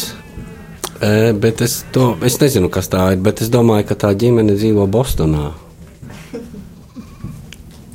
E, 0.99 1.31
bet 1.31 1.61
es, 1.63 1.85
to, 1.95 2.09
es 2.25 2.35
nezinu, 2.41 2.67
kas 2.73 2.89
tā 2.91 3.05
ir. 3.15 3.21
Bet 3.23 3.39
es 3.45 3.51
domāju, 3.53 3.85
ka 3.87 3.95
tā 3.95 4.11
ģimene 4.11 4.57
dzīvo 4.57 4.87
Bostonā. 4.91 5.53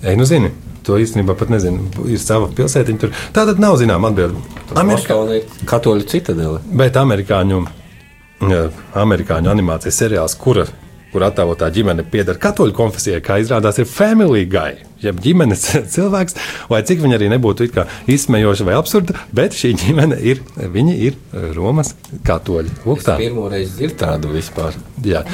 Ei, 0.02 0.16
nu 0.16 0.24
zini. 0.24 0.52
To 0.86 0.96
īstenībā 0.98 1.36
pat 1.38 1.52
nezinu. 1.52 1.90
Ir 2.10 2.18
sava 2.22 2.48
pilsētiņa 2.56 3.02
tur. 3.02 3.12
Tā 3.36 3.44
tad 3.46 3.60
nav 3.62 3.76
zināma 3.78 4.10
atbilde. 4.10 4.40
Amerikā, 4.78 5.18
katoļu 5.68 6.08
citadele. 6.08 6.62
bet 6.72 6.96
amerikāņu, 6.96 7.60
jā, 8.48 8.62
amerikāņu 8.98 9.52
animācijas 9.52 10.00
seriāls, 10.02 10.34
kura, 10.40 10.64
kur 11.12 11.26
attēlotā 11.26 11.68
ģimene 11.74 12.04
pieder 12.08 12.38
katoļu 12.40 12.74
konfesijai, 12.76 13.20
kā 13.24 13.38
izrādās, 13.42 13.78
ir 13.80 13.88
Family 13.88 14.46
Guy. 14.48 14.80
Jeb 15.02 15.18
ģimenes 15.22 15.64
cilvēks, 15.94 16.38
vai 16.70 16.82
cik 16.86 17.02
viņa 17.02 17.18
arī 17.18 17.28
nebūtu 17.32 17.66
it 17.66 17.74
kā 17.74 17.86
izsmejoša 18.10 18.68
vai 18.68 18.78
absurda, 18.78 19.18
bet 19.34 19.56
šī 19.58 19.74
ģimene 19.82 20.18
ir, 20.32 20.42
viņi 20.56 20.96
ir 21.08 21.18
Romas 21.56 21.94
katoļi. 22.26 22.78
Lūk, 22.86 23.04
tā. 23.06 23.18
Pirmo 23.20 23.48
reizi 23.52 23.88
ir 23.88 23.96
tādu 23.98 24.32
vispār. 24.32 24.78
Jā. 25.04 25.24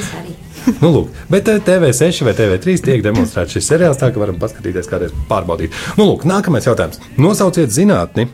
nu, 0.83 0.91
lūk, 0.91 1.15
bet 1.31 1.49
eh, 1.53 1.63
TV6 1.65 2.27
vai 2.27 2.35
TV3 2.39 2.77
tiek 2.89 3.05
demonstrēts 3.05 3.57
šis 3.57 3.71
seriāls, 3.73 4.01
tā 4.01 4.11
ka 4.13 4.23
varam 4.23 4.41
paskatīties, 4.41 4.91
kādreiz 4.91 5.15
pārbaudīt. 5.31 5.75
Nu, 6.01 6.11
lūk, 6.11 6.27
nākamais 6.29 6.69
jautājums. 6.69 7.01
Nosauciet 7.21 7.73
zinātni, 7.75 8.29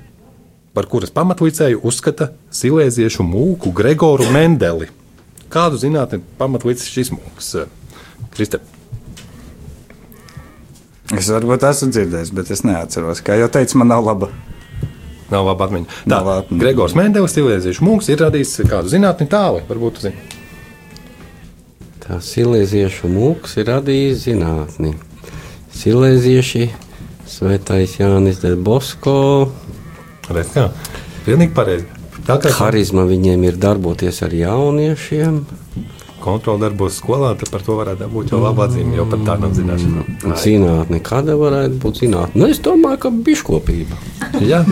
par 0.74 0.88
kuras 0.90 1.12
pamatlicēju 1.14 1.82
uzskata 1.86 2.32
silēziešu 2.54 3.26
mūku 3.26 3.74
Gregoru 3.74 4.30
Mendeli. 4.34 4.90
Kādu 5.52 5.78
zinātni 5.80 6.20
pamatlicis 6.38 6.88
šis 6.90 7.10
mūks? 7.14 7.52
Kristē, 8.34 8.60
Es 11.14 11.28
varbūt 11.28 11.62
esmu 11.68 11.90
dzirdējis, 11.92 12.30
bet 12.34 12.50
es 12.50 12.62
neatceros. 12.64 13.20
Kā 13.22 13.36
jau 13.38 13.48
teicu, 13.52 13.76
man 13.78 13.90
nav 13.92 14.04
laba. 14.06 14.30
nav 15.30 15.44
laba 15.46 15.66
atmiņa. 15.68 15.86
Tā, 16.04 16.08
Nav 16.10 16.28
atmiņa. 16.32 16.60
Gregors 16.62 16.94
Mendelis, 16.96 17.34
silēziešu 17.36 17.84
mūks, 17.84 18.08
ir 18.10 18.22
radījis 18.24 18.54
kādu 18.70 18.88
zinātni 18.92 19.26
tālu, 19.30 19.60
varbūt 19.68 20.00
zini. 20.00 20.16
Tā 22.04 22.18
silēziešu 22.24 23.08
mūks 23.12 23.56
ir 23.60 23.68
radījis 23.70 24.24
zinātni. 24.26 24.94
Silēzieši, 25.76 26.64
Svētais 27.34 27.96
Jānis 28.00 28.40
Del 28.42 28.56
Bosko, 28.60 29.14
Redz, 30.30 30.52
kā? 30.56 30.68
Pilnīgi 31.26 31.54
pareizi. 31.56 31.86
Tā 32.24 32.38
kā 32.40 32.50
harizma 32.56 33.04
viņiem 33.08 33.42
ir 33.44 33.56
darboties 33.60 34.22
ar 34.24 34.32
jauniešiem. 34.32 35.44
kontrola 36.24 36.62
darbos 36.62 36.94
skolā, 37.02 37.34
tad 37.36 37.50
par 37.52 37.60
to 37.60 37.74
varētu 37.76 38.06
būt 38.08 38.30
jau 38.32 38.38
laba 38.40 38.64
atzīme, 38.64 38.94
jo 38.96 39.04
pat 39.10 39.20
tā 39.26 39.34
nav 39.42 39.50
zināšana. 39.52 40.04
Zinātne, 40.40 41.00
kāda 41.04 41.34
varētu 41.36 41.76
būt 41.82 41.98
zinātne? 42.00 42.40
Nu, 42.40 42.46
es 42.48 42.62
domāju, 42.64 42.96
ka 43.02 43.10
biškopība. 43.26 43.98
Jā, 44.40 44.62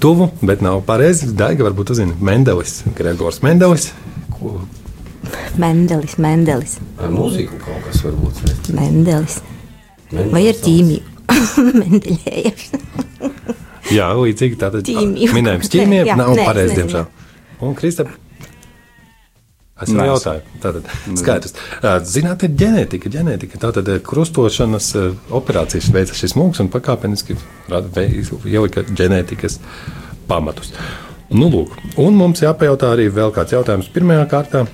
tuvu, 0.00 0.30
bet 0.40 0.64
nav 0.64 0.80
pareizi. 0.88 1.28
Daiga 1.36 1.66
varbūt 1.68 1.92
uzzina 1.92 2.16
Mendelis, 2.16 2.78
Gregors 2.96 3.42
Mendelis. 3.44 3.90
Ko, 4.32 4.54
Mendelis, 5.60 6.16
Mendelis, 6.16 6.78
Ar 6.96 7.12
mūziku 7.12 7.60
kaut 7.60 7.84
kas 7.90 8.00
var 8.06 8.16
būt. 8.16 8.40
saistīts. 8.40 8.72
Mendelis. 8.80 9.36
Vai 10.32 10.46
ar 10.48 10.56
ķīmiju? 10.64 11.04
Mendeļējams. 11.82 12.64
Jā, 13.92 14.08
līdzīgi 14.18 14.58
tātad 14.60 14.88
Ķīmija. 14.88 15.36
minējums 15.36 15.68
Nē, 15.68 15.72
ķīmija 15.76 16.08
jā, 16.08 16.18
nav 16.18 16.34
pareizi, 16.40 16.76
diemžēl. 16.80 17.06
Un 17.62 17.76
Kristap, 17.78 18.10
es 19.82 19.92
jau 19.92 20.08
jautāju, 20.08 20.42
tātad 20.62 20.90
skaidrs. 21.20 21.56
Ā, 21.78 21.94
Zināt, 22.06 22.44
ir 22.46 22.56
ģenētika, 22.58 23.12
ģenētika. 23.12 23.60
Tātad 23.62 23.88
krustošanas 24.06 24.90
operācijas 25.34 25.92
veica 25.94 26.18
šis 26.18 26.36
mūks 26.38 26.62
un 26.64 26.70
pakāpeniski 26.72 27.38
ielika 27.70 28.84
ģenētikas 28.90 29.60
pamatus. 30.30 30.74
Nu, 31.32 31.48
lūk, 31.48 31.78
un 32.02 32.16
mums 32.18 32.42
jāpajautā 32.44 32.92
arī 32.92 33.08
vēl 33.12 33.32
kāds 33.32 33.54
jautājums 33.54 33.88
pirmajā 33.92 34.28
kārtā. 34.28 34.66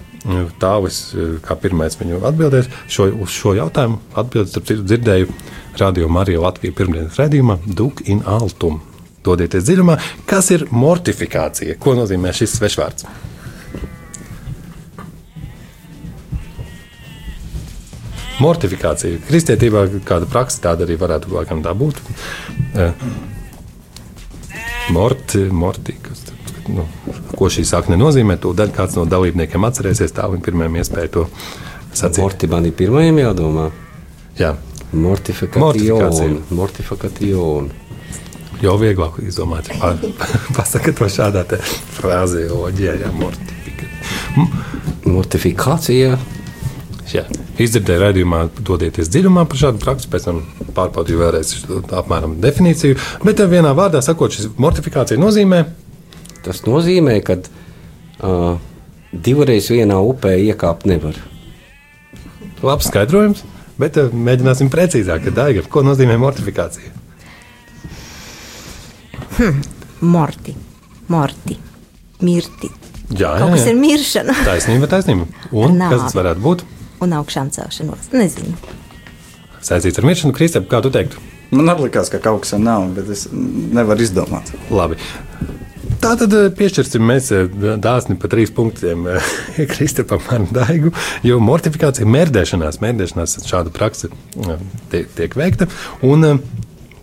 Tāvis, 0.58 1.12
kā 1.46 1.54
pirmais 1.62 1.94
viņu 1.96 2.18
atbildēs, 2.26 2.66
šo, 2.90 3.06
uz 3.22 3.30
šo 3.32 3.54
jautājumu 3.56 4.00
atbildēs, 4.18 4.50
starp 4.50 4.66
citu, 4.68 4.84
dzirdēju 4.90 5.30
Radio 5.78 6.08
Marija 6.10 6.42
Latvijas 6.42 6.74
pirmdienas 6.74 7.20
redzījumā 7.20 7.60
Duk 7.78 8.02
in 8.10 8.24
Altum. 8.26 8.80
Dodieties 9.28 9.66
dziļumā, 9.68 9.98
kas 10.28 10.52
ir 10.54 10.66
mortifikācija? 10.72 11.76
Ko 11.82 11.96
nozīmē 11.98 12.32
šis 12.36 12.56
svešvārds? 12.58 13.08
Mortifikācija. 18.38 19.18
Kristietībā 19.26 19.88
kāda 20.06 20.28
praksa 20.30 20.68
tāda 20.68 20.86
arī 20.86 20.94
varētu 21.00 21.32
laikam 21.34 21.64
tā 21.64 21.74
būt. 21.76 21.98
Eh, 22.78 23.08
Morti, 24.88 25.42
morti, 25.52 25.92
kas, 26.00 26.22
nu, 26.72 26.86
ko 27.36 27.50
šī 27.52 27.66
sakne 27.68 27.98
nozīmē, 28.00 28.38
to 28.40 28.54
daļu 28.56 28.72
kāds 28.72 28.96
no 28.96 29.04
dalībniekiem 29.04 29.66
atcerēsies. 29.68 30.14
Tā 30.16 30.30
viņa 30.32 30.46
pirmajam 30.46 30.78
iespēja 30.80 31.10
to 31.18 31.26
sacīt. 31.92 32.22
Mortibāni 32.22 32.72
pirmajam 32.72 33.20
jādomā. 33.20 33.66
Jā, 34.40 34.54
Mortifikācija. 34.96 36.38
Mortifikācija. 36.56 37.87
Jau 38.62 38.74
vieglāk 38.80 39.20
izdomāt. 39.22 39.68
Pa- 39.78 39.94
Pasaka 40.56 40.92
to 40.92 41.06
šādā 41.10 41.44
frāzē, 41.98 42.48
oģijā, 42.50 42.96
jā, 43.04 43.12
mortifikācija. 45.06 46.16
Jā, 47.08 47.22
izdzirdēju 47.56 48.00
raidījumā, 48.02 48.40
dodieties 48.68 49.08
dziļumā 49.08 49.46
par 49.48 49.56
šādu 49.62 49.80
praksi, 49.80 50.10
pēc 50.12 50.26
tam 50.28 50.42
pārbaudīju 50.76 51.20
vēlreiz 51.22 51.52
apmēram 52.02 52.34
definīciju. 52.42 52.98
Bet 53.24 53.40
vienā 53.48 53.70
vārdā 53.78 54.02
sakot, 54.04 54.34
šis 54.36 54.50
mortifikācija 54.60 55.20
nozīmē, 55.22 55.62
Tas 56.48 56.62
nozīmē, 56.64 57.18
ka 57.26 57.34
uh, 57.42 58.58
divreiz 59.12 59.66
vienā 59.74 59.98
upē 60.00 60.36
iekāpt 60.48 60.86
nevar. 60.88 61.18
labs 62.62 62.88
skaidrojums, 62.90 63.42
bet 63.78 63.98
eh, 64.00 64.08
mēģināsim 64.10 64.70
precīzāk, 64.72 65.26
kad 65.28 65.34
daiga, 65.36 65.62
ko 65.70 65.82
nozīmē 65.86 66.16
mortifikācija. 66.18 66.94
Morti, 70.00 70.54
morti, 71.08 71.54
mirti. 72.26 72.70
Jā, 73.14 73.36
Kaut 73.38 73.48
jā, 73.48 73.54
kas 73.54 73.62
jā. 73.62 73.70
ir 73.72 73.78
miršana 73.78 74.34
Taisnība, 74.48 74.88
taisnība. 74.90 75.28
Un 75.56 75.78
Nā. 75.78 75.88
kas 75.92 76.08
tas 76.08 76.16
varētu 76.18 76.44
būt? 76.44 76.64
un 77.04 77.14
augšām 77.14 77.50
celšanos. 77.54 78.10
Nezinu. 78.10 78.56
Saistīts 79.62 80.00
ar 80.00 80.06
miršanu, 80.08 80.34
Kristap, 80.34 80.66
kā 80.70 80.80
tu 80.82 80.90
teiktu? 80.94 81.20
Man 81.54 81.70
liekas, 81.78 82.10
ka 82.12 82.18
kaut 82.22 82.42
kas 82.44 82.56
ir 82.56 82.62
nav, 82.64 82.88
bet 82.96 83.08
es 83.14 83.28
nevaru 83.32 84.02
izdomāt. 84.04 84.50
Labi. 84.74 84.98
Tā 86.02 86.12
tad 86.18 86.34
eh, 86.36 86.48
piešķirsim 86.54 87.02
mēs 87.06 87.30
eh, 87.34 87.46
dāsni 87.82 88.18
pa 88.20 88.30
trīs 88.30 88.50
punktiem 88.54 89.06
eh, 89.14 89.30
Kristapam 89.72 90.22
ar 90.34 90.44
Daigu, 90.58 90.92
jo 91.26 91.38
mortifikācija, 91.42 92.06
mērdēšanās, 92.06 92.82
mērdēšanās 92.84 93.38
šāda 93.48 93.72
praksa 93.74 94.10
tiek, 94.92 95.08
tiek 95.14 95.38
veikta. 95.38 95.70
Un 96.06 96.26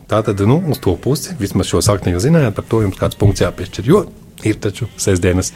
tā 0.10 0.22
tad, 0.26 0.42
nu, 0.48 0.60
uz 0.72 0.82
to 0.84 0.96
pusi, 1.02 1.36
vismaz 1.40 1.70
šo 1.72 1.82
sakni 1.86 2.14
jūs 2.14 2.28
zinājāt, 2.28 2.56
par 2.58 2.68
to 2.70 2.82
jums 2.86 3.00
kāds 3.00 3.18
punkts 3.20 3.44
jāpiešķir, 3.46 3.90
jo 3.90 4.06
ir 4.46 4.60
taču 4.62 4.88
sestdienas 5.00 5.54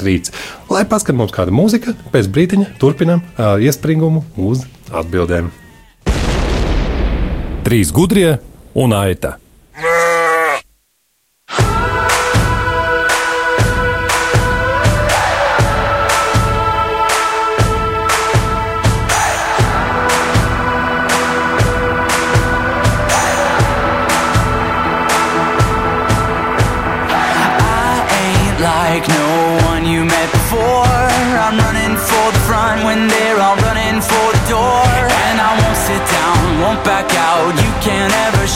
rīts. 0.00 0.34
Lai 0.70 0.84
paskat 0.88 1.16
mums 1.18 1.34
kāda 1.34 1.54
mūzika, 1.54 1.96
pēc 2.12 2.28
brītiņa 2.30 2.74
turpinam 2.80 3.24
ā, 3.34 3.56
iespringumu 3.64 4.24
uz 4.38 4.66
atbildēm. 4.92 5.50
Trīs 7.66 7.92
gudrie 7.94 8.38
un 8.78 8.94
aita. 8.96 9.36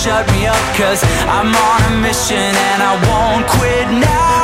Shut 0.04 0.30
me 0.32 0.46
up, 0.46 0.60
cause 0.76 1.02
I'm 1.32 1.48
on 1.48 1.80
a 1.90 2.02
mission 2.02 2.36
and 2.36 2.82
I 2.82 2.92
won't 3.08 3.46
quit 3.48 3.88
now. 3.88 4.43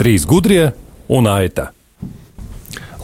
Trīs 0.00 0.22
gudrie 0.24 0.70
un 1.12 1.26
aita. 1.28 1.66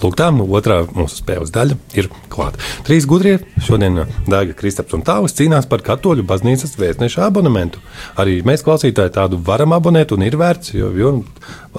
Lūk, 0.01 0.15
tā 0.17 0.31
otrā 0.33 0.79
mūsu 0.97 1.19
spēles 1.19 1.51
daļa 1.53 1.77
ir 1.93 2.07
klāta. 2.33 2.57
Trīs 2.87 3.05
gudrie 3.05 3.35
šodien 3.67 3.99
Dārga 4.25 4.55
Kristaps 4.57 4.97
un 4.97 5.03
Tāvis 5.05 5.37
cīnās 5.37 5.69
par 5.69 5.85
katoļu 5.85 6.25
baznīcas 6.25 6.73
vēstneša 6.81 7.27
abonementu. 7.29 7.83
Arī 8.17 8.39
mēs 8.49 8.65
klausītāji 8.65 9.13
tādu 9.13 9.37
varam 9.45 9.77
abonēt 9.77 10.15
un 10.17 10.25
ir 10.25 10.39
vērts, 10.41 10.73
jo, 10.79 10.89
jo 10.97 11.13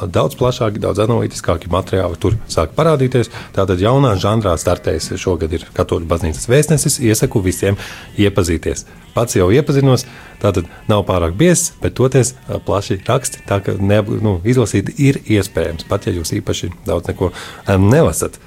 daudz 0.06 0.38
plašāki, 0.38 0.84
daudz 0.86 1.01
analītiskāki 1.08 1.73
materiāli 1.73 2.21
tur 2.21 2.38
sāk 2.45 2.77
parādīties. 2.77 3.34
Tātad 3.58 3.82
jaunā 3.82 4.13
žanrā 4.21 4.53
startējis 4.53 5.15
šogad 5.17 5.58
ir 5.58 5.65
katoļu 5.77 6.06
baznīcas 6.13 6.45
vēstnesis. 6.45 7.01
Iesaku 7.10 7.41
visiem 7.41 7.82
iepazīties. 8.21 8.86
Pats 9.17 9.34
jau 9.34 9.49
iepazinos, 9.49 10.06
tātad 10.41 10.67
nav 10.89 11.06
pārāk 11.08 11.38
biezs, 11.38 11.71
bet 11.82 11.97
toties 11.97 12.34
plaši 12.67 13.02
raksti, 13.08 13.45
tā 13.47 13.62
ka 13.65 13.78
ne, 13.80 14.02
nu, 14.23 14.38
izlasīt 14.47 14.93
ir 14.97 15.21
iespējams, 15.26 15.88
pat 15.89 16.10
ja 16.10 16.15
jūs 16.17 16.36
īpaši 16.39 16.71
daudz 16.88 17.12
neko 17.12 17.32
nelasat. 17.67 18.39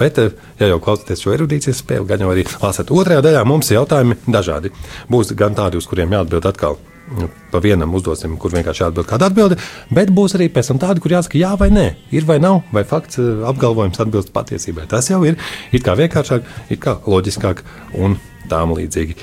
Bet, 0.00 0.16
ja 0.56 0.70
jau 0.70 0.78
klausāties 0.80 1.20
šo 1.20 1.34
erudīcijas 1.34 1.82
spēli, 1.82 2.06
gan 2.08 2.22
jau 2.24 2.30
arī 2.32 2.46
lasat 2.62 2.92
otrajā 2.94 3.20
daļā, 3.26 3.42
mums 3.48 3.68
jautājumi 3.68 4.16
dažādi. 4.32 4.72
Būs 5.12 5.34
gan 5.36 5.56
tādi, 5.58 5.76
uz 5.76 5.88
kuriem 5.90 6.14
jāatbild 6.16 6.48
atkal. 6.48 6.78
nu, 7.18 7.28
Pa 7.50 7.58
vienam 7.58 7.94
uzdosim, 7.94 8.36
kur 8.38 8.52
vienkārši 8.54 8.84
jāatbild 8.84 9.08
kāda 9.10 9.28
atbilde, 9.28 9.58
bet 9.90 10.12
būs 10.14 10.36
arī 10.38 10.46
pēc 10.54 10.70
tam 10.70 10.78
tādi, 10.78 11.02
kur 11.02 11.12
jāsaka, 11.12 11.40
jā 11.40 11.50
vai 11.58 11.68
nē, 11.74 11.86
ir 12.14 12.24
vai 12.24 12.38
nav, 12.38 12.62
vai 12.72 12.84
fakts 12.86 13.18
apgalvojums 13.50 14.00
atbilst 14.00 14.32
patiesībai. 14.32 14.86
Tas 14.88 15.10
jau 15.10 15.20
ir 15.26 15.36
it 15.74 15.84
kā 15.84 15.96
vienkāršāk, 15.98 16.46
it 16.70 16.80
kā 16.80 16.96
loģiskāk 17.10 17.64
un 17.98 18.16
tām 18.48 18.76
līdzīgi. 18.78 19.18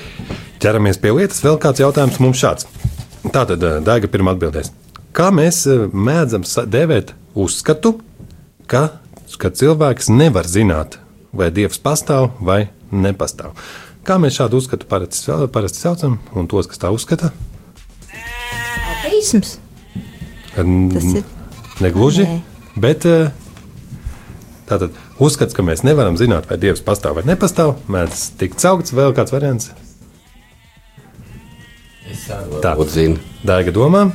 Ķeramies 0.63 0.99
pie 1.01 1.13
lietas. 1.13 1.41
Vēl 1.45 1.59
kāds 1.61 1.81
jautājums 1.83 2.19
mums 2.23 2.41
šāds. 2.41 2.67
Tātad, 3.27 3.61
eh, 3.61 3.79
Daiga, 3.85 4.09
pirmā 4.09 4.33
atbildēs. 4.35 4.71
Kā 5.13 5.31
mēs 5.33 5.65
eh, 5.69 5.87
mēdzam 5.91 6.45
dēvēt 6.45 7.13
uzskatu, 7.37 7.97
ka, 8.67 8.87
ka 9.37 9.51
cilvēks 9.51 10.09
nevar 10.13 10.49
zināt, 10.49 10.97
vai 11.33 11.51
Dievs 11.53 11.81
pastāv 11.83 12.31
vai 12.39 12.69
nepastāv? 12.91 13.53
Kā 14.07 14.15
mēs 14.21 14.39
šādu 14.39 14.61
uzskatu 14.61 14.87
parasti, 14.87 15.35
parasti 15.53 15.83
saucam, 15.83 16.17
un 16.33 16.47
tos, 16.47 16.69
kas 16.71 16.79
tā 16.81 16.93
uzskata, 16.95 17.33
Ateisms. 18.97 19.57
Negluži. 21.83 22.25
Nē. 22.25 22.39
Bet 22.81 23.05
eh, 23.05 23.29
tātad 24.69 24.95
uzskats, 25.21 25.55
ka 25.57 25.65
mēs 25.65 25.83
nevaram 25.85 26.17
zināt, 26.19 26.49
vai 26.49 26.57
Dievs 26.61 26.83
pastāv 26.85 27.19
vai 27.19 27.25
nepastāv, 27.29 27.75
mēdz 27.91 28.23
tikt 28.41 28.63
saukts 28.63 28.95
vēl 28.97 29.13
kāds 29.17 29.33
variants. 29.35 29.71
Tā 32.07 32.73
Varbūt 32.73 32.93
zina. 32.93 33.21
Dārga 33.47 33.73
domā. 33.75 34.07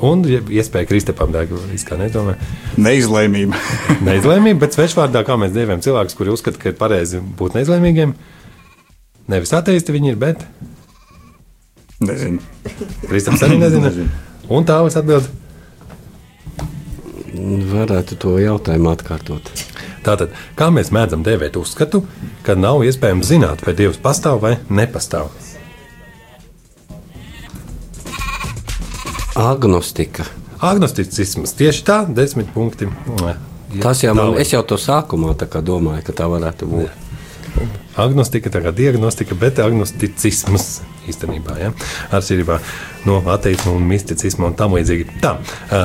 Un 0.00 0.22
ja 0.24 0.40
iespēja 0.40 0.88
Kristapam 0.88 1.34
izskā 1.74 1.98
nedomā. 2.00 2.38
Neizlēmība. 2.80 3.58
Neizlēmība, 4.08 4.62
bet 4.64 4.78
svešvārdā, 4.78 5.24
kā 5.28 5.36
mēs 5.40 5.52
dēvējam 5.56 5.82
cilvēkus, 5.84 6.16
kuri 6.16 6.32
uzskata, 6.32 6.60
ka 6.62 6.72
ir 6.72 6.78
pareizi 6.80 7.20
būt 7.20 7.58
neizlēmīgiem. 7.58 8.14
Nevis 9.30 9.52
ateisti 9.54 9.94
viņi 9.94 10.14
ir, 10.14 10.20
bet 10.20 10.46
Nezinu. 12.00 12.40
Kristaps 13.04 13.42
arī 13.44 13.58
nezina. 13.64 13.90
Nezinu. 13.90 14.08
Un 14.50 14.64
tā 14.66 14.78
viņš 14.80 14.96
atbild. 15.02 15.28
Varētu 17.70 18.16
to 18.20 18.38
jautājumu 18.40 18.90
atkārtot. 18.94 19.52
Tātad, 20.04 20.32
kā 20.56 20.70
mēs 20.72 20.88
mēdzam 20.96 21.22
dēvēt 21.26 21.60
uzskatu, 21.60 22.02
ka 22.46 22.56
nav 22.56 22.80
iespējams 22.88 23.28
zināt, 23.28 23.66
vai 23.66 23.76
Dievs 23.76 24.00
pastāv 24.00 24.40
vai 24.42 24.56
nepastāv? 24.72 25.28
Agnostika. 29.34 30.24
Agnosticisms 30.60 31.54
tieši 31.56 31.84
tā, 31.86 32.00
desmit 32.14 32.50
punkti. 32.54 32.88
Tas 33.80 34.02
jau 34.02 34.14
man, 34.18 34.34
es 34.42 34.50
jau 34.52 34.62
to 34.66 34.76
sākumā 34.80 35.36
domāju, 35.62 36.02
ka 36.06 36.12
tā 36.12 36.26
varētu 36.28 36.66
būt. 36.66 37.06
Agnostika, 38.00 38.50
tā 38.50 38.62
kā 38.62 38.72
diagnostika, 38.74 39.34
bet 39.34 39.58
agnosticisms 39.58 40.80
īstenībā, 41.10 41.56
ja? 41.58 41.70
atšķirībā 42.14 42.58
no 43.08 43.20
ateisma 43.32 43.72
un 43.74 43.86
misticisma 43.86 44.50
un 44.50 44.56
tam 44.58 44.76
līdzīgi. 44.76 45.20
Tā, 45.22 45.36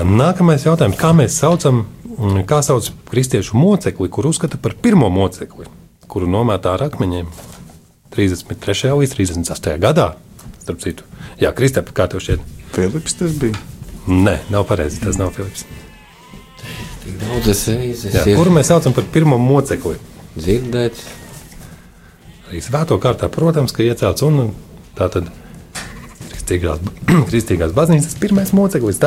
nākamais 0.05 0.65
jautājums, 0.65 0.97
kā 0.99 1.13
mēs 1.17 1.37
saucam, 1.41 1.85
mm, 2.15 2.43
kā 2.49 2.61
sauc 2.65 2.89
kristiešu 3.09 3.57
mocekli, 3.57 4.09
kur 4.09 4.29
uzskata 4.29 4.59
par 4.61 4.77
pirmo 4.81 5.09
mocekli, 5.09 5.69
kuru 6.07 6.29
nomētā 6.31 6.75
ar 6.77 6.87
akmeņiem 6.89 7.29
33. 8.15 8.93
līdz 9.01 9.17
38. 9.17 9.79
gadā, 9.81 10.13
starp 10.61 10.83
citu. 10.83 11.07
Jā, 11.41 11.51
Kristēpa, 11.55 11.95
kā 11.95 12.07
tev 12.11 12.23
šķiet? 12.23 12.54
Filips 12.75 13.17
tas 13.19 13.37
bija. 13.39 13.57
Nē, 14.05 14.37
nav 14.53 14.67
pareizi, 14.69 14.99
tas 15.01 15.17
nav 15.17 15.31
Filips. 15.35 15.65
Jā, 18.13 18.23
kuru 18.37 18.53
mēs 18.53 18.69
saucam 18.73 18.93
par 18.95 19.07
pirmo 19.13 19.37
mocekli? 19.41 19.97
dzirdēts. 20.35 21.05
Arī 22.49 22.61
svēto 22.61 22.97
kārtā, 23.01 23.29
protams, 23.31 23.73
ka 23.75 23.83
iecelts 23.85 24.23
un 24.25 24.51
tā 24.97 25.07
tad 25.13 25.29
kristīgās, 26.33 26.81
kristīgās 27.29 27.73
baznīcas 27.77 28.17
pirmais 28.21 28.51
moceklis. 28.55 28.99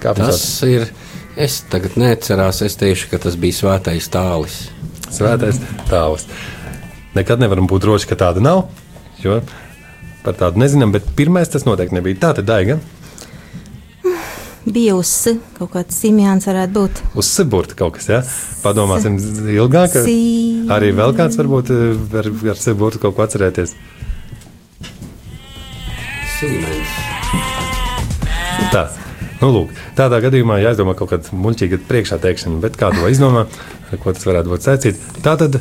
Kā 0.00 0.14
Tas 0.16 0.38
tas 0.38 0.46
ir. 0.68 0.86
Es 1.36 1.58
tagad 1.68 1.98
neatceros, 2.00 2.62
es 2.64 2.78
teikšu, 2.80 3.10
ka 3.10 3.20
tas 3.26 3.34
bija 3.36 3.58
svētais 3.58 4.06
tālis. 4.08 4.70
svētais 5.12 5.58
tāvs. 5.90 6.24
Nekad 7.16 7.42
nevaram 7.42 7.68
būt 7.68 7.84
droši, 7.84 8.08
ka 8.08 8.16
tāda 8.22 8.40
nav, 8.44 8.62
jo 9.20 9.42
par 10.26 10.34
tādu 10.42 10.58
nezinām, 10.62 10.92
bet 10.94 11.06
pirmais 11.18 11.48
tas 11.52 11.64
noteikti 11.68 11.94
nebija. 12.00 12.18
Tā 12.26 12.34
tad 12.40 12.48
daiga 12.50 12.80
Bija 14.66 14.96
uz 14.98 15.06
S, 15.06 15.36
kaut 15.60 15.70
kāds 15.76 15.94
simjāns 16.02 16.48
varētu 16.50 16.72
būt. 16.74 17.00
uz 17.22 17.28
Siburta 17.30 17.76
kaut 17.78 17.94
kas, 18.00 18.08
ja? 18.10 18.16
Padomāsim 18.64 19.14
ilgāk. 19.54 19.94
Si- 20.02 20.66
Arī 20.74 20.88
vēl 20.98 21.14
kāds 21.14 21.38
varbūt 21.38 21.70
eh, 21.70 21.92
var 22.10 22.26
ar 22.50 22.58
Siburtu 22.58 22.98
kaut 22.98 23.14
ko 23.14 23.22
atcerēties. 23.22 23.76
Sīmenis. 26.36 26.96
Tā. 28.74 28.88
Nu, 29.40 29.52
lūk, 29.52 29.72
tādā 29.98 30.18
gadījumā 30.24 30.58
jāizdomā 30.64 30.94
kaut 30.98 31.10
kāda 31.12 31.36
muļķīga 31.36 31.78
priekšā 31.86 32.18
teikšana, 32.22 32.58
bet 32.62 32.78
kādu 32.80 33.02
to 33.04 33.10
izdomā, 33.12 33.44
ar 33.92 34.00
ko 34.02 34.12
tas 34.16 34.24
varētu 34.26 34.50
būt 34.54 34.64
saistīts. 34.66 35.02
Tā 35.22 35.36
tad 35.40 35.60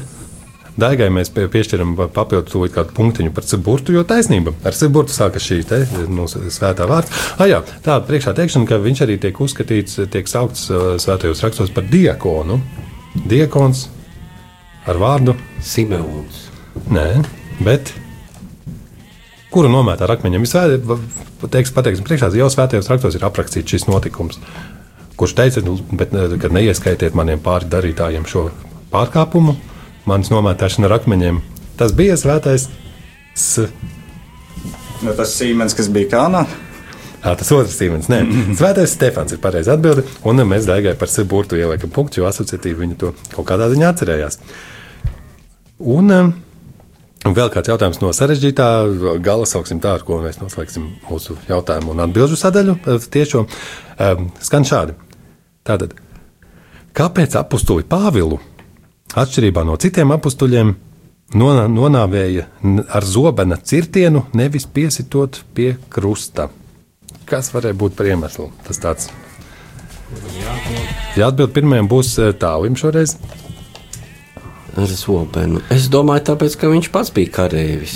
Daigai 0.75 1.07
mēs 1.13 1.29
pie- 1.31 1.47
piešķiram 1.47 1.93
papildu 2.11 2.65
kādu 2.73 2.91
punktiņu 2.97 3.31
par 3.33 3.45
Ciburtu, 3.47 3.93
jo 3.95 4.03
taisnība 4.03 4.51
ar 4.67 4.75
Ciburtu 4.75 5.13
sākas 5.15 5.45
šī 5.47 5.61
te, 5.69 5.77
mūsu 6.11 6.41
svētā 6.51 6.83
vārds. 6.89 7.13
Ah, 7.39 7.45
jā, 7.47 7.61
tā 7.85 7.95
priekšā 8.03 8.33
teikšana, 8.35 8.67
ka 8.67 8.81
viņš 8.83 9.03
arī 9.05 9.15
tiek 9.23 9.39
uzskatīts, 9.39 10.01
tiek 10.11 10.27
saukts 10.27 10.65
uh, 10.69 10.97
svētajos 10.99 11.43
rakstos 11.45 11.71
par 11.71 11.87
diakonu. 11.87 12.59
Diakons 13.15 13.85
ar 14.85 14.99
vārdu 14.99 15.37
Simeons. 15.63 16.49
Nē, 16.91 17.23
bet 17.63 17.93
kuru 19.53 19.69
nomētā 19.71 20.03
ar 20.09 20.17
akmeņiem? 20.17 20.43
Pateiks, 21.39 21.71
pateiksim, 21.75 22.03
priekšā 22.07 22.31
jau 22.35 22.49
svētajos 22.51 22.89
rakstos 22.91 23.15
ir 23.15 23.23
aprakstīts 23.27 23.71
šis 23.75 23.87
notikums. 23.87 24.39
Kurš 25.15 25.33
teica, 25.37 25.63
nu, 25.63 25.77
bet, 25.95 26.11
ne- 26.11 26.35
ka 26.41 26.49
neieskaitiet 26.51 27.15
maniem 27.15 27.39
pāri 27.39 27.69
darītājiem 27.71 28.25
šo 28.27 28.49
pārkāpumu, 28.91 29.55
manis 30.09 30.31
nomētāšana 30.33 30.89
ar 30.89 30.99
akmeņiem. 30.99 31.41
Tas 31.79 31.93
bija 31.95 32.15
svētais. 32.19 32.69
S. 33.35 33.65
Nu, 35.03 35.11
tas 35.11 35.33
Sīmens, 35.35 35.75
kas 35.75 35.89
bija 35.91 36.13
Kānā. 36.13 36.45
À, 37.25 37.33
tas 37.33 37.49
otrs 37.51 37.73
Stīvens. 37.73 38.07
Nē, 38.11 38.21
Svētais 38.59 38.93
Stefans 38.93 39.33
ir 39.33 39.41
pareizi 39.41 39.73
atbildi. 39.73 40.05
Un 40.29 40.43
mēs 40.45 40.67
daigai 40.69 40.93
par 40.99 41.09
Siburtu 41.11 41.57
ieliekam 41.57 41.91
punktu, 41.93 42.21
jo 42.21 42.29
asociatīvi 42.29 42.83
viņa 42.83 42.97
to 43.01 43.11
kaut 43.33 43.47
kādā 43.49 43.67
ziņā 43.73 43.89
atcerējās. 43.91 44.39
Un 45.81 46.13
um, 46.13 46.29
vēl 47.25 47.49
kāds 47.51 47.71
jautājums 47.73 47.99
no 48.03 48.13
sarežģītā 48.15 48.67
gala, 49.25 49.49
sauksim 49.49 49.81
tā, 49.83 49.97
ar 49.97 50.05
ko 50.05 50.21
mēs 50.23 50.37
noslēgsim 50.39 50.85
mūsu 51.09 51.35
jautājumu 51.49 51.95
un 51.95 52.05
atbildžu 52.05 52.37
sadaļu. 52.39 52.77
eh, 52.85 53.09
Tiešo 53.17 53.45
um, 53.47 54.29
skan 54.45 54.69
šādi. 54.69 54.95
Tātad, 55.65 55.97
kāpēc 56.95 57.35
apustuli 57.41 57.87
Pāvilu, 57.89 58.37
atšķirībā 59.15 59.63
no 59.65 59.77
citiem 59.81 60.11
apustuļiem, 60.15 60.73
nonā- 61.35 61.67
nonāvēja 61.71 62.45
ar 62.89 63.03
zobena 63.07 63.57
cirtienu, 63.57 64.25
nevis 64.33 64.65
piesitot 64.65 65.41
pie 65.53 65.75
krusta? 65.89 66.49
Kas 67.25 67.49
varēja 67.53 67.73
būt 67.79 67.95
par 67.97 68.05
iemeslu? 68.11 68.51
Tas 68.67 68.77
tāds. 68.79 69.09
Ja 71.17 71.27
atbild 71.31 71.53
pirmajam 71.55 71.87
būs 71.89 72.13
eh, 72.21 72.33
tālim 72.37 72.75
šoreiz, 72.77 73.17
Ar 74.75 74.91
zobenu. 74.91 75.61
Es 75.71 75.85
domāju, 75.87 76.25
tāpēc, 76.33 76.57
ka 76.59 76.67
viņš 76.67 76.89
pats 76.91 77.11
bija 77.15 77.31
kareivis. 77.37 77.93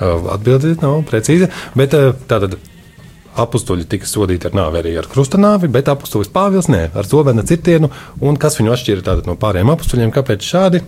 Atbilde 0.00 0.70
nav 0.80 1.02
precīza. 1.04 1.50
Bet 1.76 1.92
eh, 1.92 2.14
tātad 2.30 2.56
apstuļi 3.38 3.86
tika 3.88 4.08
sodīti 4.08 4.48
ar 4.48 4.56
nāvi 4.56 4.82
arī 4.82 4.96
ar 5.00 5.08
krusta 5.10 5.40
nāvi, 5.40 5.70
bet 5.72 5.88
apstuļs 5.92 6.32
Pāvils 6.32 6.68
nē, 6.72 6.88
ar 6.96 7.08
zobena 7.08 7.44
cirtienu. 7.48 7.90
Un 8.20 8.36
kas 8.40 8.58
viņu 8.60 8.74
atšķīra 8.74 9.20
no 9.28 9.36
pārējiem 9.40 9.72
apstuļiem? 9.72 10.12
Kāpēc 10.14 10.44
šādi? 10.46 10.82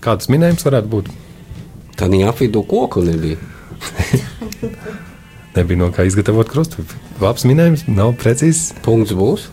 Kāds 0.00 0.30
minējums 0.32 0.66
varētu 0.66 0.90
būt? 0.90 1.12
Tad 2.00 2.10
viņa 2.14 2.30
apvidū 2.32 2.64
koku 2.66 3.04
nebija. 3.04 3.38
Nebija 5.50 5.80
no 5.80 5.88
kā 5.90 6.04
izgatavot 6.06 6.46
krustu. 6.46 6.84
Labs 7.20 7.42
minējums, 7.48 7.88
nav 7.90 8.12
precīzs. 8.20 8.68
Punkts 8.84 9.16
būs. 9.18 9.48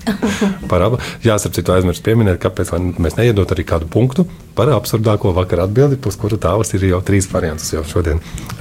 Par 0.70 0.84
abu. 0.86 1.00
Jā, 1.24 1.36
starp 1.40 1.56
citu, 1.58 1.74
aizmirsu 1.74 2.04
pieminēt, 2.06 2.40
kāpēc 2.40 2.72
mēs 3.02 3.18
neiedot 3.18 3.52
arī 3.52 3.66
kādu 3.68 3.88
punktu 3.90 4.26
par 4.56 4.70
absurdāko 4.72 5.32
vakar 5.36 5.64
atbildi, 5.64 5.98
uz 6.08 6.16
kuru 6.20 6.38
tālāk 6.40 6.74
ir 6.78 6.88
jau 6.92 7.00
trīs 7.04 7.28
variantus, 7.32 7.72
jau 7.74 7.82
šodien 7.88 8.20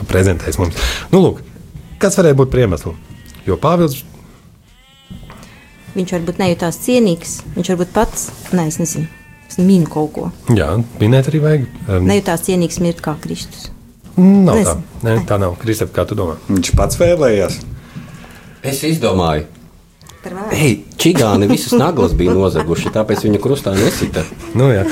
prezentējis 0.10 0.60
mums. 0.60 0.93
Nu, 1.13 1.21
lūk, 1.21 1.43
kas 2.01 2.17
varēja 2.19 2.39
būt 2.39 2.51
par 2.53 2.63
iemeslu? 2.65 2.95
Jo 3.47 3.60
Pāvils 3.60 4.03
Viņš 5.93 6.15
varbūt 6.15 6.39
nejūtās 6.41 6.79
cienīgs. 6.82 7.36
Viņš 7.53 7.67
varbūt 7.69 7.91
pats, 7.93 8.23
nē, 8.56 8.65
es 8.71 8.79
nezinu, 8.82 9.06
es 9.45 9.60
minu 9.62 9.86
kaut 9.93 10.10
ko. 10.15 10.29
Jā, 10.58 10.71
minēt 10.97 11.29
arī 11.29 11.41
vajag. 11.43 11.67
Um, 11.86 12.08
Nejūtās 12.10 12.47
cienīgs 12.47 12.79
mirt 12.82 13.03
kā 13.06 13.13
Kristus. 13.21 13.67
nav 14.17 14.56
tā. 14.58 14.62
nezinu. 14.63 15.03
Nē, 15.06 15.17
tā 15.29 15.38
nav. 15.41 15.53
Kristap, 15.62 15.93
kā 15.93 16.08
tu 16.10 16.17
domā? 16.17 16.39
Viņš 16.49 16.71
pats 16.79 16.97
vēlējās. 16.97 17.60
Es 18.65 18.82
izdomāju. 18.89 19.45
Par 20.23 20.34
vēlu. 20.38 20.56
Ei, 20.56 20.75
čigāni 20.97 21.49
visas 21.51 21.75
naglas 21.77 22.13
bija 22.17 22.34
nozaguši, 22.34 22.89
tāpēc 22.95 23.25
viņa 23.27 23.41
krustā 23.43 23.73
nesita. 23.75 24.23
Nu, 24.56 24.69
jā, 24.71 24.86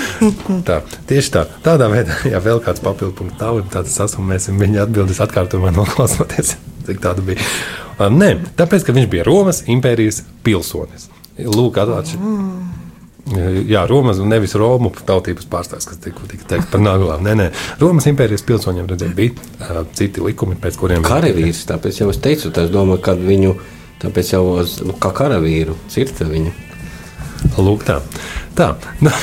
tā, 0.67 0.81
tieši 1.09 1.33
tā. 1.33 1.45
Tādā 1.65 1.87
veidā, 1.89 2.17
ja 2.33 2.41
vēl 2.43 2.61
kāds 2.61 2.83
papildu 2.83 3.15
punkts 3.17 3.39
tālāk, 3.39 3.71
tad 3.73 3.89
sasumēsim 3.89 4.59
viņa 4.61 4.83
atbildes 4.85 5.23
atkārtojumā 5.23 5.71
noklausoties, 5.77 6.57
cik 6.87 7.01
tāda 7.03 7.23
bija. 7.25 7.43
Um, 8.01 8.17
nē, 8.21 8.33
tāpēc, 8.57 8.85
ka 8.87 8.95
viņš 8.97 9.09
bija 9.11 9.25
Romas 9.27 9.63
impērijas 9.69 10.23
pilsonis. 10.45 11.09
Lūk, 11.41 11.77
atklāts. 11.81 12.15
Jā, 13.69 13.83
Romas 13.87 14.17
un 14.19 14.31
nevis 14.33 14.55
Romu 14.57 14.89
tautības 15.07 15.45
pārstāvs, 15.47 15.85
kas 15.87 15.99
tika, 16.01 16.23
tika 16.27 16.47
teikt 16.49 16.71
par 16.73 16.81
naglām. 16.83 17.21
Nē, 17.23 17.35
nē, 17.37 17.45
Romas 17.79 18.07
impērijas 18.09 18.41
pilsoņiem 18.47 18.89
redzēja, 18.89 19.13
bija 19.15 19.35
uh, 19.37 19.83
citi 19.95 20.23
likumi, 20.25 20.57
pēc 20.59 20.79
kuriem 20.81 21.05
Karavīrs, 21.05 21.61
tāpēc 21.69 22.01
jau 22.01 22.09
es 22.11 22.19
teicu, 22.23 22.49
tā 22.51 22.65
es 22.65 22.73
domāju, 22.73 22.99
kad 23.05 23.21
viņu, 23.21 23.53
tāpēc 24.01 24.33
jau 24.33 24.41
uz- 24.57 24.79
nu, 24.83 24.97
kā 24.99 25.13
karavīru 25.15 25.77
cirta 25.93 26.25
viņu. 26.27 26.51
Lūk, 27.61 27.85
tā. 27.87 27.99
tā. 28.57 28.71
Nu, 29.05 29.13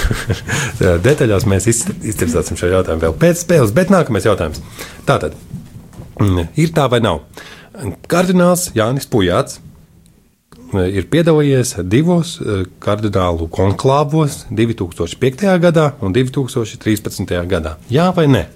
detaļās 1.04 1.44
mēs 1.50 1.66
iz- 1.70 1.84
iztirzāsim 2.06 2.56
šo 2.58 2.70
jautājumu 2.70 3.02
vēl 3.08 3.18
pēc 3.18 3.42
spēles, 3.44 3.74
bet 3.76 3.90
nākamais 3.94 4.26
jautājums. 4.30 4.62
Tātad, 5.10 5.34
mm, 5.34 5.57
ir 6.56 6.74
tā 6.74 6.88
vai 6.90 7.00
nav? 7.04 7.22
Kardināls 8.10 8.70
Jānis 8.74 9.06
Pujāts 9.10 9.58
eh, 10.74 10.88
ir 10.98 11.06
piedalījies 11.12 11.76
divos 11.86 12.36
eh, 12.42 12.64
kardinālu 12.82 13.46
konklāvos 13.54 14.44
2005. 14.50 15.46
gadā 15.62 15.92
un 16.02 16.14
2013. 16.16 17.36
gadā. 17.50 17.76
Jā 17.92 18.10
vai 18.16 18.26
nē? 18.30 18.46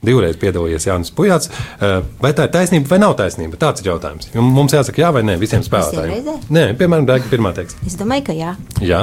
Divreiz 0.00 0.36
piedalījies 0.40 0.86
Jānis 0.88 1.10
Pujāts. 1.12 1.50
Eh, 1.80 1.98
Vai 2.20 2.30
tā 2.36 2.46
ir 2.48 2.52
taisnība 2.54 2.88
vai 2.94 2.98
nav 3.02 3.16
taisnība? 3.18 3.58
Tāds 3.60 3.82
ir 3.82 3.90
jautājums. 3.90 4.30
Mums 4.34 4.72
jāsaka 4.72 5.02
jā 5.02 5.10
vai 5.12 5.20
nē 5.28 5.34
visiem 5.40 5.64
spēlētājiem. 5.66 6.46
Nē, 6.48 6.62
piemēram, 6.80 7.04
Dēļa 7.08 7.28
pirmā 7.32 7.52
teiks. 7.56 7.76
Es 7.86 7.98
domāju, 8.00 8.30
ka 8.30 8.36
jā. 8.36 8.54
Jā, 8.80 9.02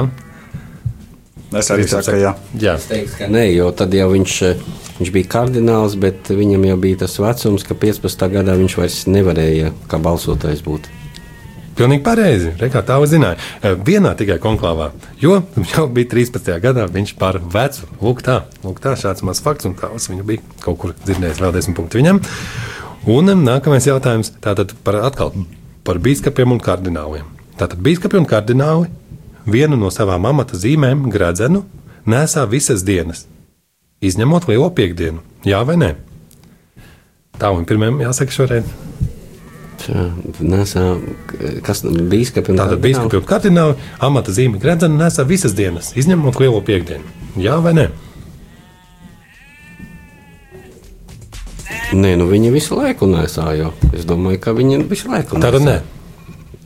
Es 1.48 1.70
arī 1.72 1.86
saku, 1.88 2.12
ka 2.12 2.18
jā. 2.20 2.34
jā. 2.60 2.74
Es 2.76 2.86
teiktu, 2.90 3.14
ka 3.22 3.30
nē, 3.32 3.46
jo 3.54 3.70
tad 3.72 3.94
jau 3.96 4.10
viņš, 4.12 4.36
eh, 4.44 4.62
viņš 4.98 5.10
bija 5.14 5.28
kardināls, 5.32 5.96
bet 6.00 6.28
viņam 6.28 6.66
jau 6.68 6.76
bija 6.82 7.02
tas 7.04 7.16
vecums, 7.22 7.64
ka 7.64 7.76
15. 7.78 8.28
gadā 8.34 8.56
viņš 8.58 8.76
vairs 8.76 8.98
nevarēja 9.08 9.72
kā 9.88 10.00
balsotājs 10.04 10.60
būt. 10.66 10.90
Pilnīgi 11.78 12.02
pareizi. 12.02 12.52
Rekā 12.58 12.82
tā 12.82 12.98
jūs 12.98 13.14
zināja. 13.14 13.38
Eh, 13.62 13.78
Vienā 13.86 14.12
tikai 14.18 14.36
konklāvā, 14.42 14.90
jo 15.22 15.38
jau 15.72 15.86
bija 15.88 16.10
13. 16.12 16.58
gadā 16.60 16.84
viņš 16.90 17.14
par 17.16 17.40
vecu. 17.40 17.88
Lūk, 18.02 18.20
tā, 18.26 18.42
lūk 18.66 18.82
tā 18.84 18.92
šāds 18.98 19.24
mazs 19.24 19.40
fakts, 19.44 19.64
un 19.70 19.78
tā 19.78 19.88
viņu 19.94 20.26
bija 20.26 20.44
kaut 20.60 20.78
kur 20.82 20.96
dzirdējis 21.06 21.40
vēl 21.40 21.54
desmit 21.56 21.78
punktu 21.78 22.02
viņam. 22.02 22.20
Un 23.08 23.32
nākamais 23.40 23.86
jautājums 23.88 24.34
tātad 24.44 24.74
par, 24.84 25.00
atkal, 25.08 25.32
par 25.86 25.96
biskupiem 26.02 26.52
un 26.52 26.60
kardināliem. 26.60 27.24
Tātad 27.56 27.80
biskupi 27.80 28.18
un 28.20 28.26
kardināli 28.28 28.90
vienu 29.52 29.78
no 29.80 29.90
savām 29.94 30.26
amata 30.28 30.58
zīmēm, 30.58 31.08
gradzenu, 31.12 31.64
nesā 32.08 32.44
visas 32.50 32.84
dienas, 32.86 33.26
izņemot 34.04 34.48
lielo 34.50 34.70
piekdienu. 34.74 35.22
Jā 35.46 35.62
vai 35.66 35.78
nē? 35.80 35.94
Tā 37.38 37.52
un 37.54 37.66
pirmajam 37.68 38.00
jāsaka 38.02 38.34
šoreiz. 38.34 38.70
Nesā, 40.42 40.82
kas 41.64 41.84
biskupi 41.86 42.52
un 42.52 42.58
Tātad 42.60 42.82
biskupi 42.82 43.20
un 43.20 43.28
kardināli 43.28 43.78
amata 44.04 44.34
zīme 44.34 44.60
gradzenu 44.60 44.98
nesā 44.98 45.24
visas 45.28 45.54
dienas, 45.56 45.94
izņemot 45.96 46.40
lielo 46.42 46.60
piekdienu. 46.66 47.06
Jā 47.38 47.60
vai 47.62 47.76
nē? 47.78 47.86
Nē, 51.88 52.18
nu 52.20 52.26
viņi 52.28 52.50
visu 52.52 52.76
laiku 52.76 53.06
nesā 53.08 53.46
jau. 53.56 53.70
Es 53.96 54.04
domāju, 54.04 54.42
ka 54.44 54.52
viņi 54.52 54.82
visu 54.90 55.08
laiku 55.08 55.38
Tātad 55.40 55.64
nē. 55.64 55.78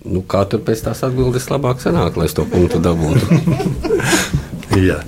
Nu, 0.03 0.25
kā 0.27 0.43
tur 0.51 0.62
pēc 0.67 0.81
tās 0.83 1.03
atbildes 1.07 1.47
labāk 1.53 1.83
sanāk, 1.83 2.17
lai 2.19 2.27
es 2.27 2.35
to 2.35 2.45
punktu 2.49 2.81
dabūtu? 2.83 3.38
Jā. 4.88 4.99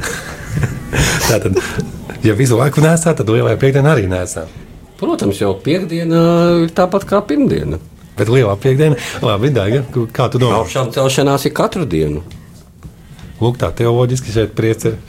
Tātad, 1.25 1.59
ja 2.23 2.37
visu 2.39 2.59
laiku 2.61 2.85
nesā, 2.85 3.15
tad 3.17 3.33
lielajā 3.33 3.59
piekdienā 3.59 3.97
arī 3.97 4.07
nesā. 4.11 4.45
Protams, 5.01 5.41
jau 5.43 5.57
piekdiena 5.59 6.21
ir 6.63 6.71
tāpat 6.77 7.09
kā 7.11 7.19
pirmdiena. 7.27 7.81
Bet 8.15 8.31
lielā 8.31 8.55
piekdiena, 8.63 8.95
labi, 9.25 9.51
Daiga, 9.51 9.83
kā 10.15 10.29
tu 10.31 10.39
domā? 10.39 10.61
Augšām 10.63 10.93
celšanās 10.95 11.49
ir 11.49 11.55
katru 11.57 11.89
dienu. 11.91 12.23
Lūk, 13.43 13.59
tā 13.59 13.73
teoloģiski 13.75 14.31
šeit 14.37 14.55
priec 14.55 14.87
ir. 14.93 15.01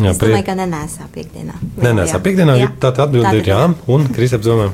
Jā, 0.00 0.10
Es 0.12 0.18
domāju, 0.18 0.42
ka 0.46 0.54
nenēsā 0.58 1.06
piekdienā. 1.14 1.54
Nē, 1.78 1.92
nē, 1.98 2.06
Jā. 2.10 2.18
piekdienā 2.22 2.56
Jā. 2.58 2.68
tā 2.82 2.90
atbilde 2.94 3.32
ir 3.38 3.48
jā, 3.50 3.62
un 3.90 4.06
Kristaps 4.14 4.46
domā. 4.46 4.70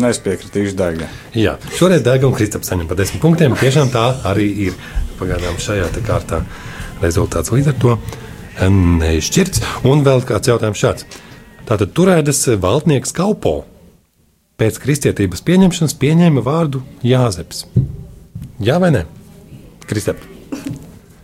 Es 0.00 0.20
piekritīšu 0.24 0.72
Daigai. 0.78 1.08
Jā, 1.36 1.58
šoreiz 1.76 2.00
Daiga 2.04 2.28
un 2.28 2.36
Kristaps 2.36 2.70
saņem 2.70 2.88
pa 2.88 2.96
desmit 2.96 3.20
punktiem. 3.20 3.56
Tiešām 3.60 3.92
tā 3.92 4.06
arī 4.28 4.48
ir 4.68 4.78
pagaidām 5.18 5.58
šajā 5.60 5.90
kārtā 6.06 6.40
rezultāts 7.02 7.52
līdz 7.52 7.72
ar 7.74 7.76
to 7.82 7.98
neizšķirts. 8.72 9.62
Un 9.88 10.04
vēl 10.06 10.24
kāds 10.28 10.48
jautājums 10.48 10.80
šāds. 10.80 11.06
Tātad 11.68 11.92
turēdas 11.96 12.40
valdnieks 12.62 13.12
Kaupo 13.16 13.62
pēc 14.60 14.80
kristietības 14.80 15.44
pieņemšanas 15.44 15.96
pieņēma 16.00 16.44
vārdu 16.46 16.82
Jāzeps. 17.04 17.66
Jā 18.62 18.78
vai 18.80 18.92
nē? 18.94 19.06
Kristap. 19.90 20.20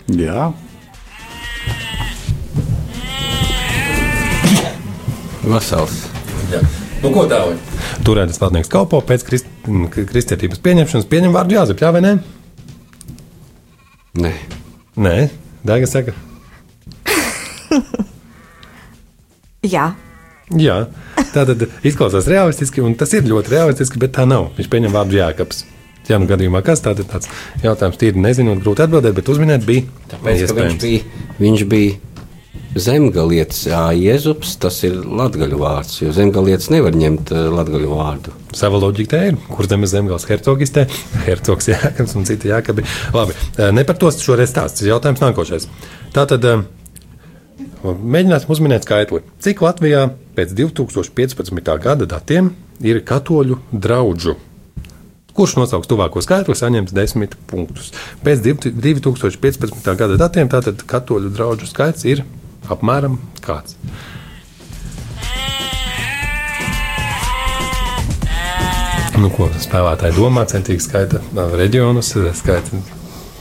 Jā, 0.09 0.51
Vesels. 5.49 6.05
Jā. 6.53 6.61
Nu, 7.01 7.09
ko 7.15 7.25
dāvā? 7.29 7.55
Turētas 8.07 8.41
valdnieks 8.41 8.71
Kaupo 8.73 9.01
pēc 9.05 9.25
krist, 9.27 9.49
kristietības 9.95 10.63
pieņemšanas 10.65 11.09
pieņem 11.11 11.35
vārdu 11.35 11.59
Jāzeps. 11.59 11.83
Jā 11.85 11.91
vai 11.95 12.05
nē? 12.05 12.15
Nē, 14.19 14.33
Nē, 14.99 15.29
Daiga 15.63 15.87
saka. 15.87 16.13
Jā. 19.75 19.93
Jā, 20.59 20.77
tā 21.35 21.45
tad 21.45 21.67
izklausās 21.87 22.27
realistiski, 22.31 22.81
un 22.83 22.97
tas 22.99 23.13
ir 23.15 23.27
ļoti 23.29 23.53
realistiski, 23.53 24.01
bet 24.01 24.17
tā 24.17 24.25
nav. 24.27 24.49
Viņš 24.57 24.71
pieņem 24.73 24.95
vārdu 24.95 25.19
Jēkabs. 25.19 25.61
Jā, 26.09 26.17
nu 26.17 26.27
gadījumā 26.27 26.63
kas 26.65 26.81
tāds 26.81 27.05
ir 27.05 27.09
tāds 27.11 27.29
jautājums, 27.61 27.99
tīri 28.01 28.23
nezinot, 28.25 28.63
grūti 28.65 28.81
atbildēt, 28.87 29.13
bet 29.19 29.29
uzminēt 29.29 29.67
bija 29.69 29.85
tāpēc, 30.09 30.47
ka 30.49 30.65
viņš 30.65 30.79
bija, 30.81 31.01
viņš 31.37 31.65
bija 31.69 31.99
zemgalietis, 32.77 33.65
Jēzus, 33.97 34.57
tas 34.61 34.79
ir 34.87 34.97
latgaļu 35.01 35.59
vārds, 35.61 36.01
jo 36.03 36.13
zemgalietis 36.15 36.71
nevar 36.73 36.97
ņemt 36.99 37.33
eh, 37.33 37.47
latgaļu 37.53 37.91
vārdu. 37.93 38.35
Sava 38.57 38.81
loģika 38.83 39.15
te 39.15 39.21
ir, 39.31 39.39
kur 39.49 39.69
zemes 39.71 39.93
zemgals 39.95 40.27
hercogistē, 40.29 40.87
hercogs 41.27 41.69
Jēkabs 41.73 42.17
un 42.19 42.27
citi 42.29 42.53
Jēkabi. 42.53 42.85
Labi, 43.17 43.37
eh, 43.57 43.71
ne 43.75 43.85
par 43.89 43.99
to 44.01 44.13
šoreiz 44.15 44.53
stāsts, 44.53 44.85
jautājums 44.87 45.23
nākošais. 45.25 45.69
Tātad 46.17 46.45
eh, 46.49 46.67
mēģināsim 47.85 48.53
uzminēt 48.53 48.89
skaitli. 48.89 49.23
Cik 49.45 49.65
Latvijā 49.65 50.09
pēc 50.37 50.53
2015. 50.59 51.73
gada 51.83 52.11
datiem 52.11 52.53
ir 52.85 53.01
katoļu 53.07 53.63
draugu? 53.73 54.37
Kurš 55.39 55.55
nosauks 55.55 55.87
tuvāko 55.87 56.19
skaitli, 56.19 56.57
saņems 56.59 56.91
10 56.91 57.37
punktus. 57.47 57.93
Pēc 58.27 58.43
div- 58.43 58.65
2015. 58.75 59.95
gada 59.95 60.17
datiem 60.19 60.51
tātad 60.51 60.83
katoļu 60.83 61.31
draugu 61.31 61.69
skaits 61.71 62.03
ir 62.11 62.25
apmēram 62.73 63.19
kāds. 63.45 63.77
Nu, 69.19 69.33
ko 69.35 69.49
spēlētāji 69.59 70.15
domā, 70.15 70.45
centīgi 70.47 70.85
skaita 70.85 71.19
ā, 71.19 71.49
reģionus, 71.59 72.13
skaita 72.39 72.79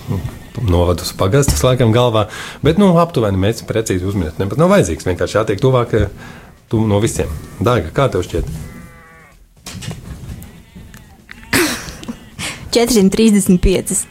nu, 0.10 0.18
novadus, 0.66 1.12
pagastus, 1.18 1.62
laikam, 1.62 1.94
galvā. 1.94 2.26
Bet, 2.66 2.80
nu, 2.82 2.90
aptuveni 2.98 3.38
mēs 3.42 3.62
precīzi 3.68 4.08
uzminēt. 4.10 4.40
Nemaz 4.42 4.58
nav 4.58 4.74
vajadzīgs. 4.74 5.06
Vienkārši 5.06 5.38
jātiek 5.38 5.62
tuvāk 5.62 5.94
ā, 6.00 6.08
tu, 6.72 6.82
no 6.90 6.98
visiem. 7.04 7.30
Dārga, 7.62 7.94
kā 7.94 8.10
tev 8.10 8.26
šķiet? 8.26 8.50
435. 12.78 14.06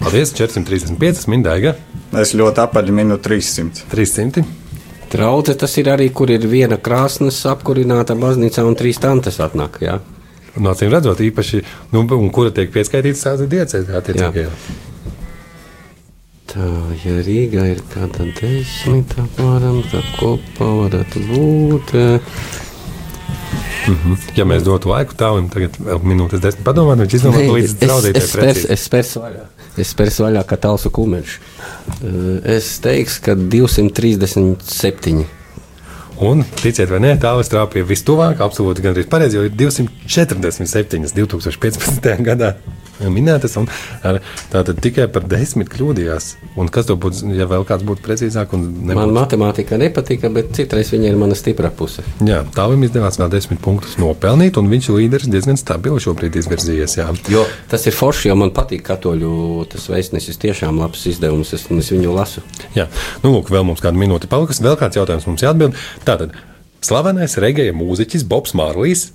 Paldies, 0.00 0.32
435, 0.36 1.28
mindaiga, 1.32 1.72
es 2.20 2.34
ļoti 2.36 2.62
apaļi 2.64 2.94
minu 2.94 3.18
300. 3.22 3.88
300. 3.92 4.44
Trauce 5.14 5.54
tas 5.58 5.76
ir 5.78 5.90
arī, 5.92 6.08
kur 6.10 6.30
ir 6.34 6.46
viena 6.50 6.78
krāsnes 6.80 7.38
apkurināta 7.46 8.16
baznīcā 8.18 8.64
un 8.66 8.74
trīs 8.78 8.98
tantes 9.02 9.38
atnāk. 9.42 9.78
Jā. 9.84 10.00
No 10.54 10.70
acīm 10.70 10.90
redzot, 10.90 11.20
īpaši, 11.22 11.62
nu, 11.94 12.04
un 12.06 12.30
kura 12.34 12.50
tiek 12.54 12.70
pieskaitīta 12.74 13.20
tāda 13.30 13.46
diecēta. 13.50 14.02
Tā, 16.54 16.66
ja 17.02 17.14
Rīgā 17.26 17.64
ir 17.72 17.80
kāda 17.90 18.28
desmit 18.38 19.14
apmēram, 19.18 19.80
tad 19.90 20.06
kopā 20.20 20.68
varētu 20.84 21.24
būt. 21.30 21.94
eh, 21.98 22.20
Ja 24.38 24.46
mēs 24.48 24.62
dotu 24.64 24.88
laiku 24.88 25.16
tālim, 25.18 25.50
tagad 25.52 25.74
vēl 25.76 26.00
minūtes 26.08 26.40
desmit 26.40 26.64
padomāt, 26.64 27.02
viņš 27.02 27.16
izdomā 27.18 27.42
Nē, 27.42 27.48
līdz 27.52 27.72
es, 27.74 27.74
draudītai 27.82 28.22
es, 28.22 28.30
spers, 28.32 28.62
es 28.76 28.84
spērsu 28.88 29.20
vaļā. 29.20 29.42
Es 29.44 29.53
spērsu 29.82 30.22
vaļā 30.26 30.44
kā 30.46 30.56
tālsu 30.60 30.90
kumeļš. 30.94 31.30
Eh, 31.34 32.54
Es 32.54 32.78
teikšu, 32.84 33.22
ka 33.24 33.34
237. 33.34 35.24
Un, 36.22 36.44
ticiet 36.62 36.90
vai 36.90 37.00
nē, 37.02 37.16
tā 37.18 37.34
strāva 37.42 37.66
pie 37.72 37.82
vistuvāk, 37.82 38.38
absolūti 38.38 38.84
gandrīz 38.84 39.08
pareizi, 39.10 39.34
jo 39.36 39.42
ir 39.48 39.50
247. 39.50 41.10
2015. 41.16 42.22
gadā 42.22 42.54
minētas, 43.00 43.56
ar- 44.04 44.20
tātad 44.52 44.78
tikai 44.84 45.06
par 45.12 45.24
desmit 45.28 45.68
kļūdījās. 45.72 46.28
Un 46.60 46.68
kas 46.72 46.86
to 46.86 46.96
būtu, 47.00 47.32
ja 47.34 47.46
vēl 47.50 47.64
kāds 47.66 47.84
būtu 47.86 48.04
precīzāk, 48.04 48.52
Man 48.54 48.68
nebūtu 48.90 49.14
matemātika 49.16 49.78
nepatika, 49.80 50.30
bet 50.30 50.52
citreiz 50.54 50.92
viņa 50.94 51.10
ir 51.10 51.16
mana 51.18 51.34
stiprā 51.34 51.70
puse. 51.74 52.04
Jā, 52.24 52.44
tālim 52.54 52.84
izdevās 52.86 53.18
vēl 53.18 53.30
desmit 53.32 53.60
punktus 53.64 53.96
nopelnīt, 53.98 54.56
un 54.60 54.70
viņš 54.70 54.90
līderis 54.94 55.30
diezgan 55.32 55.58
stabili 55.60 55.98
šobrīd 56.00 56.36
izvirzījies. 56.38 56.96
Jā. 57.00 57.08
Jo 57.32 57.44
tas 57.70 57.86
ir 57.90 57.96
forši, 57.96 58.28
jo 58.30 58.36
man 58.38 58.52
patīk 58.54 58.84
katoļu 58.86 59.66
tas 59.72 59.88
vēstnesis. 59.90 60.38
Tiešām 60.44 60.78
labs 60.78 61.06
izdevums, 61.10 61.52
es, 61.56 61.66
un 61.70 61.78
es 61.82 61.90
viņu 61.92 62.14
lasu. 62.14 62.42
Jā, 62.76 62.86
nu, 63.24 63.32
lūk, 63.34 63.50
vēl 63.50 63.64
mums 63.66 63.82
kāda 63.82 63.98
minūte 63.98 64.28
palikusi. 64.30 64.62
Vēl 64.64 64.76
kāds 64.80 64.98
jautājums 64.98 65.26
mums 65.26 65.42
jāatbild. 65.42 65.74
Tātad, 66.06 66.34
slavenais 66.84 67.36
regēja 67.40 67.74
mūziķis 67.76 68.26
Bobs 68.28 68.54
Mārlīs 68.58 69.08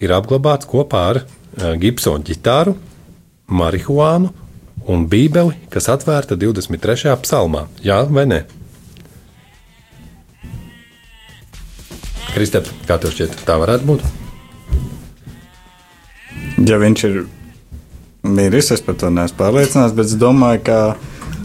ir 0.00 0.12
apglabāts 0.16 0.68
kopā 0.68 1.02
ar 1.14 1.22
uh, 1.24 1.74
Gibsona 1.80 2.24
ģitāru, 2.24 2.76
marihuānu 3.50 4.30
un 4.90 5.04
bībeli, 5.10 5.56
kas 5.72 5.90
atvērta 5.92 6.38
23. 6.38 7.12
psalmā. 7.22 7.66
Jā 7.84 8.02
vai 8.08 8.26
nē? 8.30 8.40
Kristap, 12.30 12.68
kā 12.86 12.96
tev 13.02 13.12
šķiet, 13.14 13.40
tā 13.46 13.58
varētu 13.58 13.88
būt? 13.88 14.04
Ja 16.68 16.78
viņš 16.78 17.04
ir 17.08 17.22
miris, 18.22 18.70
es 18.74 18.82
par 18.84 18.98
to 19.00 19.10
neesmu 19.10 19.38
pārliecināts, 19.40 19.96
bet 19.96 20.10
es 20.10 20.18
domāju, 20.20 20.62
ka, 20.68 20.78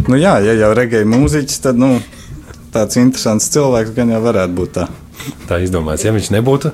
nu 0.10 0.20
jā, 0.20 0.38
ja 0.46 0.54
jau 0.60 0.74
regēja 0.78 1.08
mūziķis, 1.10 1.62
tad, 1.64 1.80
nu, 1.82 1.98
tāds 2.76 3.00
interesants 3.02 3.50
cilvēks 3.54 3.96
gan 3.96 4.14
jau 4.14 4.22
varētu 4.24 4.58
būt 4.60 4.76
tā. 4.78 4.90
Tā 5.50 5.58
izdomāts, 5.64 6.06
ja 6.06 6.14
viņš 6.14 6.30
nebūtu. 6.36 6.74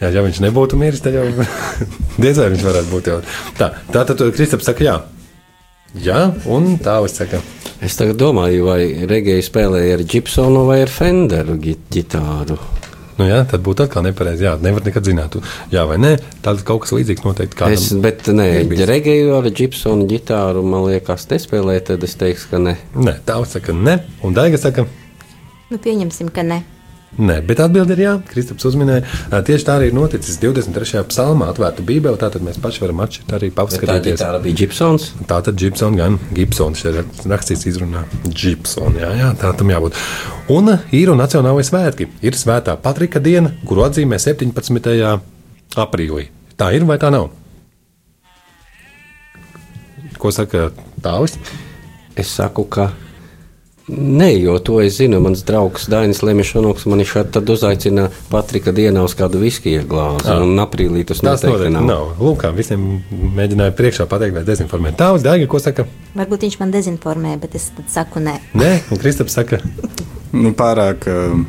Jā, 0.00 0.10
ja 0.12 0.22
viņš 0.24 0.42
nebūtu 0.44 0.76
miris, 0.76 1.00
tad 1.04 1.16
jau 1.16 1.24
diez 2.22 2.36
vai 2.36 2.50
viņš 2.52 2.64
varētu 2.66 2.90
būt. 2.92 3.10
Jau. 3.12 3.20
Tā, 3.56 3.70
tā 3.92 4.02
tad 4.08 4.24
Kristaps 4.36 4.68
saka, 4.68 4.84
jā. 4.84 4.96
Jā, 6.04 6.26
un 6.52 6.74
tā 6.82 6.98
es 7.06 7.16
saku. 7.16 7.40
Es 7.84 7.96
tagad 7.96 8.18
domāju, 8.20 8.66
vai 8.68 8.80
Regēja 9.08 9.44
spēlēja 9.44 9.96
ar 9.96 10.02
Gibsonu 10.08 10.66
vai 10.68 10.82
ar 10.84 10.92
Fenderu 10.92 11.56
ģitāru. 11.60 12.58
Nu, 13.16 13.24
jā, 13.24 13.38
tad 13.48 13.62
būtu 13.64 13.86
atkal 13.86 14.04
nepareizi. 14.04 14.44
Jā, 14.44 14.52
nevar 14.60 14.84
nekad 14.84 15.08
zināt, 15.08 15.38
jā 15.72 15.86
vai 15.88 15.96
nē. 16.02 16.12
Tad 16.44 16.60
kaut 16.68 16.84
kas 16.84 16.92
līdzīgs 16.92 17.24
noteikti 17.24 17.56
kādam. 17.56 17.78
Es, 17.78 17.88
bet, 18.04 18.28
nē, 18.28 18.50
Regēju 18.92 19.32
ar 19.38 19.48
Gibsonu 19.56 20.04
ģitāru, 20.10 20.60
man 20.68 20.84
liekas, 20.90 21.24
nespēlēja, 21.32 21.86
tad 21.92 22.04
es 22.04 22.18
teikšu, 22.20 22.52
ka 22.52 22.60
ne. 22.60 22.76
Nē, 22.92 23.16
tā 23.24 23.40
saka, 23.48 23.72
nē, 23.72 24.02
un 24.26 24.36
Daiga 24.36 24.60
saka, 24.60 24.84
Nu, 25.66 25.80
pieņemsim, 25.82 26.28
ka 26.30 26.44
ne. 26.46 26.60
Nē, 27.16 27.38
bet 27.48 27.60
atbildi 27.64 27.94
ir 27.96 28.00
jā. 28.02 28.10
Kristaps 28.28 28.66
uzminēja, 28.68 29.02
tieši 29.46 29.64
tā 29.64 29.76
arī 29.78 29.86
ir 29.88 29.94
noticis 29.96 30.36
23. 30.42 31.00
psalmā, 31.08 31.46
atvērta 31.52 31.84
Bībele. 31.86 32.18
Tātad 32.20 32.44
mēs 32.44 32.58
paši 32.60 32.82
varam 32.84 33.00
atšķirt 33.06 33.32
arī 33.38 33.48
Bet 33.48 33.56
Tā 33.56 33.62
paskatīties. 33.62 34.18
ģitāra 34.18 34.40
bija 34.44 34.58
Gibsons. 34.60 35.06
Tā 35.30 35.38
tad 35.46 35.56
Gibson, 35.56 35.96
gan 35.96 36.18
Gibsons. 36.36 36.82
Šeit 36.84 37.24
rakstīts 37.24 37.64
izrunā 37.72 38.04
Gibson. 38.28 38.98
Jā, 39.00 39.14
jā, 39.16 39.30
tā 39.40 39.54
tam 39.56 39.72
jābūt. 39.72 39.96
Un 40.52 40.74
un 41.14 41.18
nacionālai 41.22 41.64
svētki. 41.64 42.10
Ir 42.20 42.36
svētā 42.36 42.76
Patrika 42.76 43.18
diena, 43.24 43.54
kuru 43.64 43.86
atzīmē 43.88 44.20
17. 44.20 45.20
aprīlī. 45.76 46.28
Tā 46.56 46.74
ir 46.76 46.84
vai 46.84 46.98
tā 47.00 47.08
nav? 47.12 47.30
Ko 50.20 50.30
saka 50.32 50.70
Tāvis? 51.04 51.36
Es 52.16 52.28
saku, 52.32 52.64
ka 52.64 52.90
nē, 53.88 54.28
jo 54.42 54.58
to 54.58 54.80
es 54.82 54.96
zinu. 54.98 55.20
Mans 55.22 55.44
draugs 55.46 55.86
Dainis 55.90 56.22
Lemešanoks 56.26 56.86
man 56.90 57.02
šādi 57.06 57.32
tad 57.36 57.50
uzaicina 57.50 58.08
Patrika 58.32 58.72
dienā 58.74 59.04
uz 59.06 59.14
kādu 59.18 59.38
viskiju 59.42 59.84
glāzi. 59.88 60.26
Ah. 60.26 60.42
Un 60.42 60.58
aprīlī 60.62 61.04
tas 61.06 61.20
Tas 61.22 61.42
noteikti 61.44 61.70
nav. 61.76 61.86
nav. 61.86 62.08
Lūk, 62.20 62.40
kā 62.42 62.50
visiem 62.56 62.86
mēģināja 63.12 63.76
priekšā 63.78 64.08
pateikt, 64.10 64.34
vai 64.40 64.44
dezinformēt. 64.48 64.98
Tāvis, 64.98 65.22
Daiga, 65.26 65.46
ko 65.46 65.62
saka? 65.62 65.86
Varbūt 66.18 66.48
viņš 66.48 66.58
man 66.62 66.74
dezinformē, 66.74 67.36
bet 67.40 67.54
es 67.54 67.70
tad 67.76 67.90
saku 67.92 68.22
nē. 68.26 68.38
Nē, 68.58 68.72
un 68.90 68.98
Kristaps 69.02 69.38
saka, 69.38 69.62
Nu, 70.36 70.50
pārāk. 70.52 71.06
um, 71.06 71.46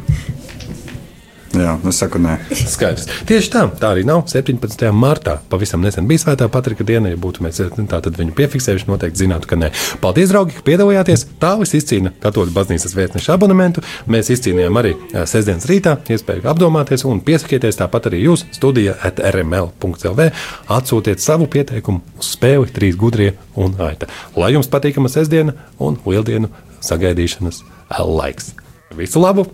Jā, 1.57 1.73
es 1.89 1.97
saku, 2.01 2.19
nē. 2.21 2.35
Skaidrs. 2.53 3.07
Tieši 3.27 3.49
tā, 3.53 3.63
tā 3.79 3.91
arī 3.95 4.03
nav. 4.07 4.25
17. 4.29 4.83
martā 4.93 5.37
pavisam 5.49 5.81
nesen 5.81 6.07
bija 6.09 6.21
Svētā 6.21 6.47
Patrika 6.51 6.85
diena. 6.85 7.09
Ja 7.09 7.17
būtu 7.21 7.43
mēs 7.45 7.59
tā, 7.59 7.99
tad 8.03 8.19
viņu 8.19 8.35
piefiksējuši, 8.37 8.87
noteikti 8.89 9.23
zinātu, 9.23 9.49
ka 9.49 9.57
nē. 9.59 9.71
Paldies, 10.03 10.29
draugi, 10.33 10.57
ka 10.57 10.65
piedalījāties. 10.67 11.25
Tālis 11.41 11.73
izcīna 11.79 12.13
Katoļu 12.23 12.53
baznīcas 12.55 12.95
vietneša 12.97 13.37
abonementu. 13.37 13.83
Mēs 14.11 14.29
izcīnījām 14.35 14.81
arī 14.81 14.93
sestdienas 15.25 15.67
rītā 15.71 15.97
iespēju 16.13 16.45
apdomāties 16.51 17.05
un 17.09 17.23
piesakieties 17.25 17.81
tāpat 17.81 18.11
arī 18.11 18.21
jūs 18.27 18.45
studija 18.55 18.97
at 19.07 19.21
rml.lv. 19.23 20.29
Atsūtiet 20.77 21.23
savu 21.23 21.49
pieteikumu 21.51 22.03
uz 22.19 22.33
spēli 22.35 22.69
trīs 22.75 22.99
gudrie 22.99 23.33
un 23.57 23.77
aita. 23.81 24.09
Lai 24.37 24.53
jums 24.53 24.69
patīkama 24.71 25.09
sestdiena 25.11 25.57
un 25.81 25.97
lieldienu 26.05 26.51
sagaidīšanas 26.85 27.63
laiks. 27.97 28.53
Visu 28.97 29.21
labu! 29.23 29.47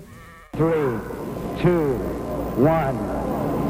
Three, 0.54 1.23
two, 1.64 1.96
one, 2.60 2.98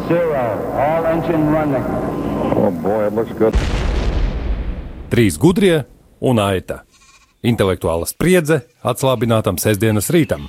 zero. 0.09 0.45
All 0.73 1.05
engine 1.05 1.45
running. 1.53 1.85
Oh 2.57 2.71
boy, 2.81 3.05
it 3.07 3.13
looks 3.13 3.33
good. 3.37 3.53
Trīs 5.13 5.37
gudrie 5.37 5.83
un 6.19 6.41
aita. 6.41 6.81
Intelektuāla 7.43 8.07
spriedze 8.09 8.63
atslābinātam 8.81 9.59
sestdienas 9.61 10.09
rītam. 10.15 10.47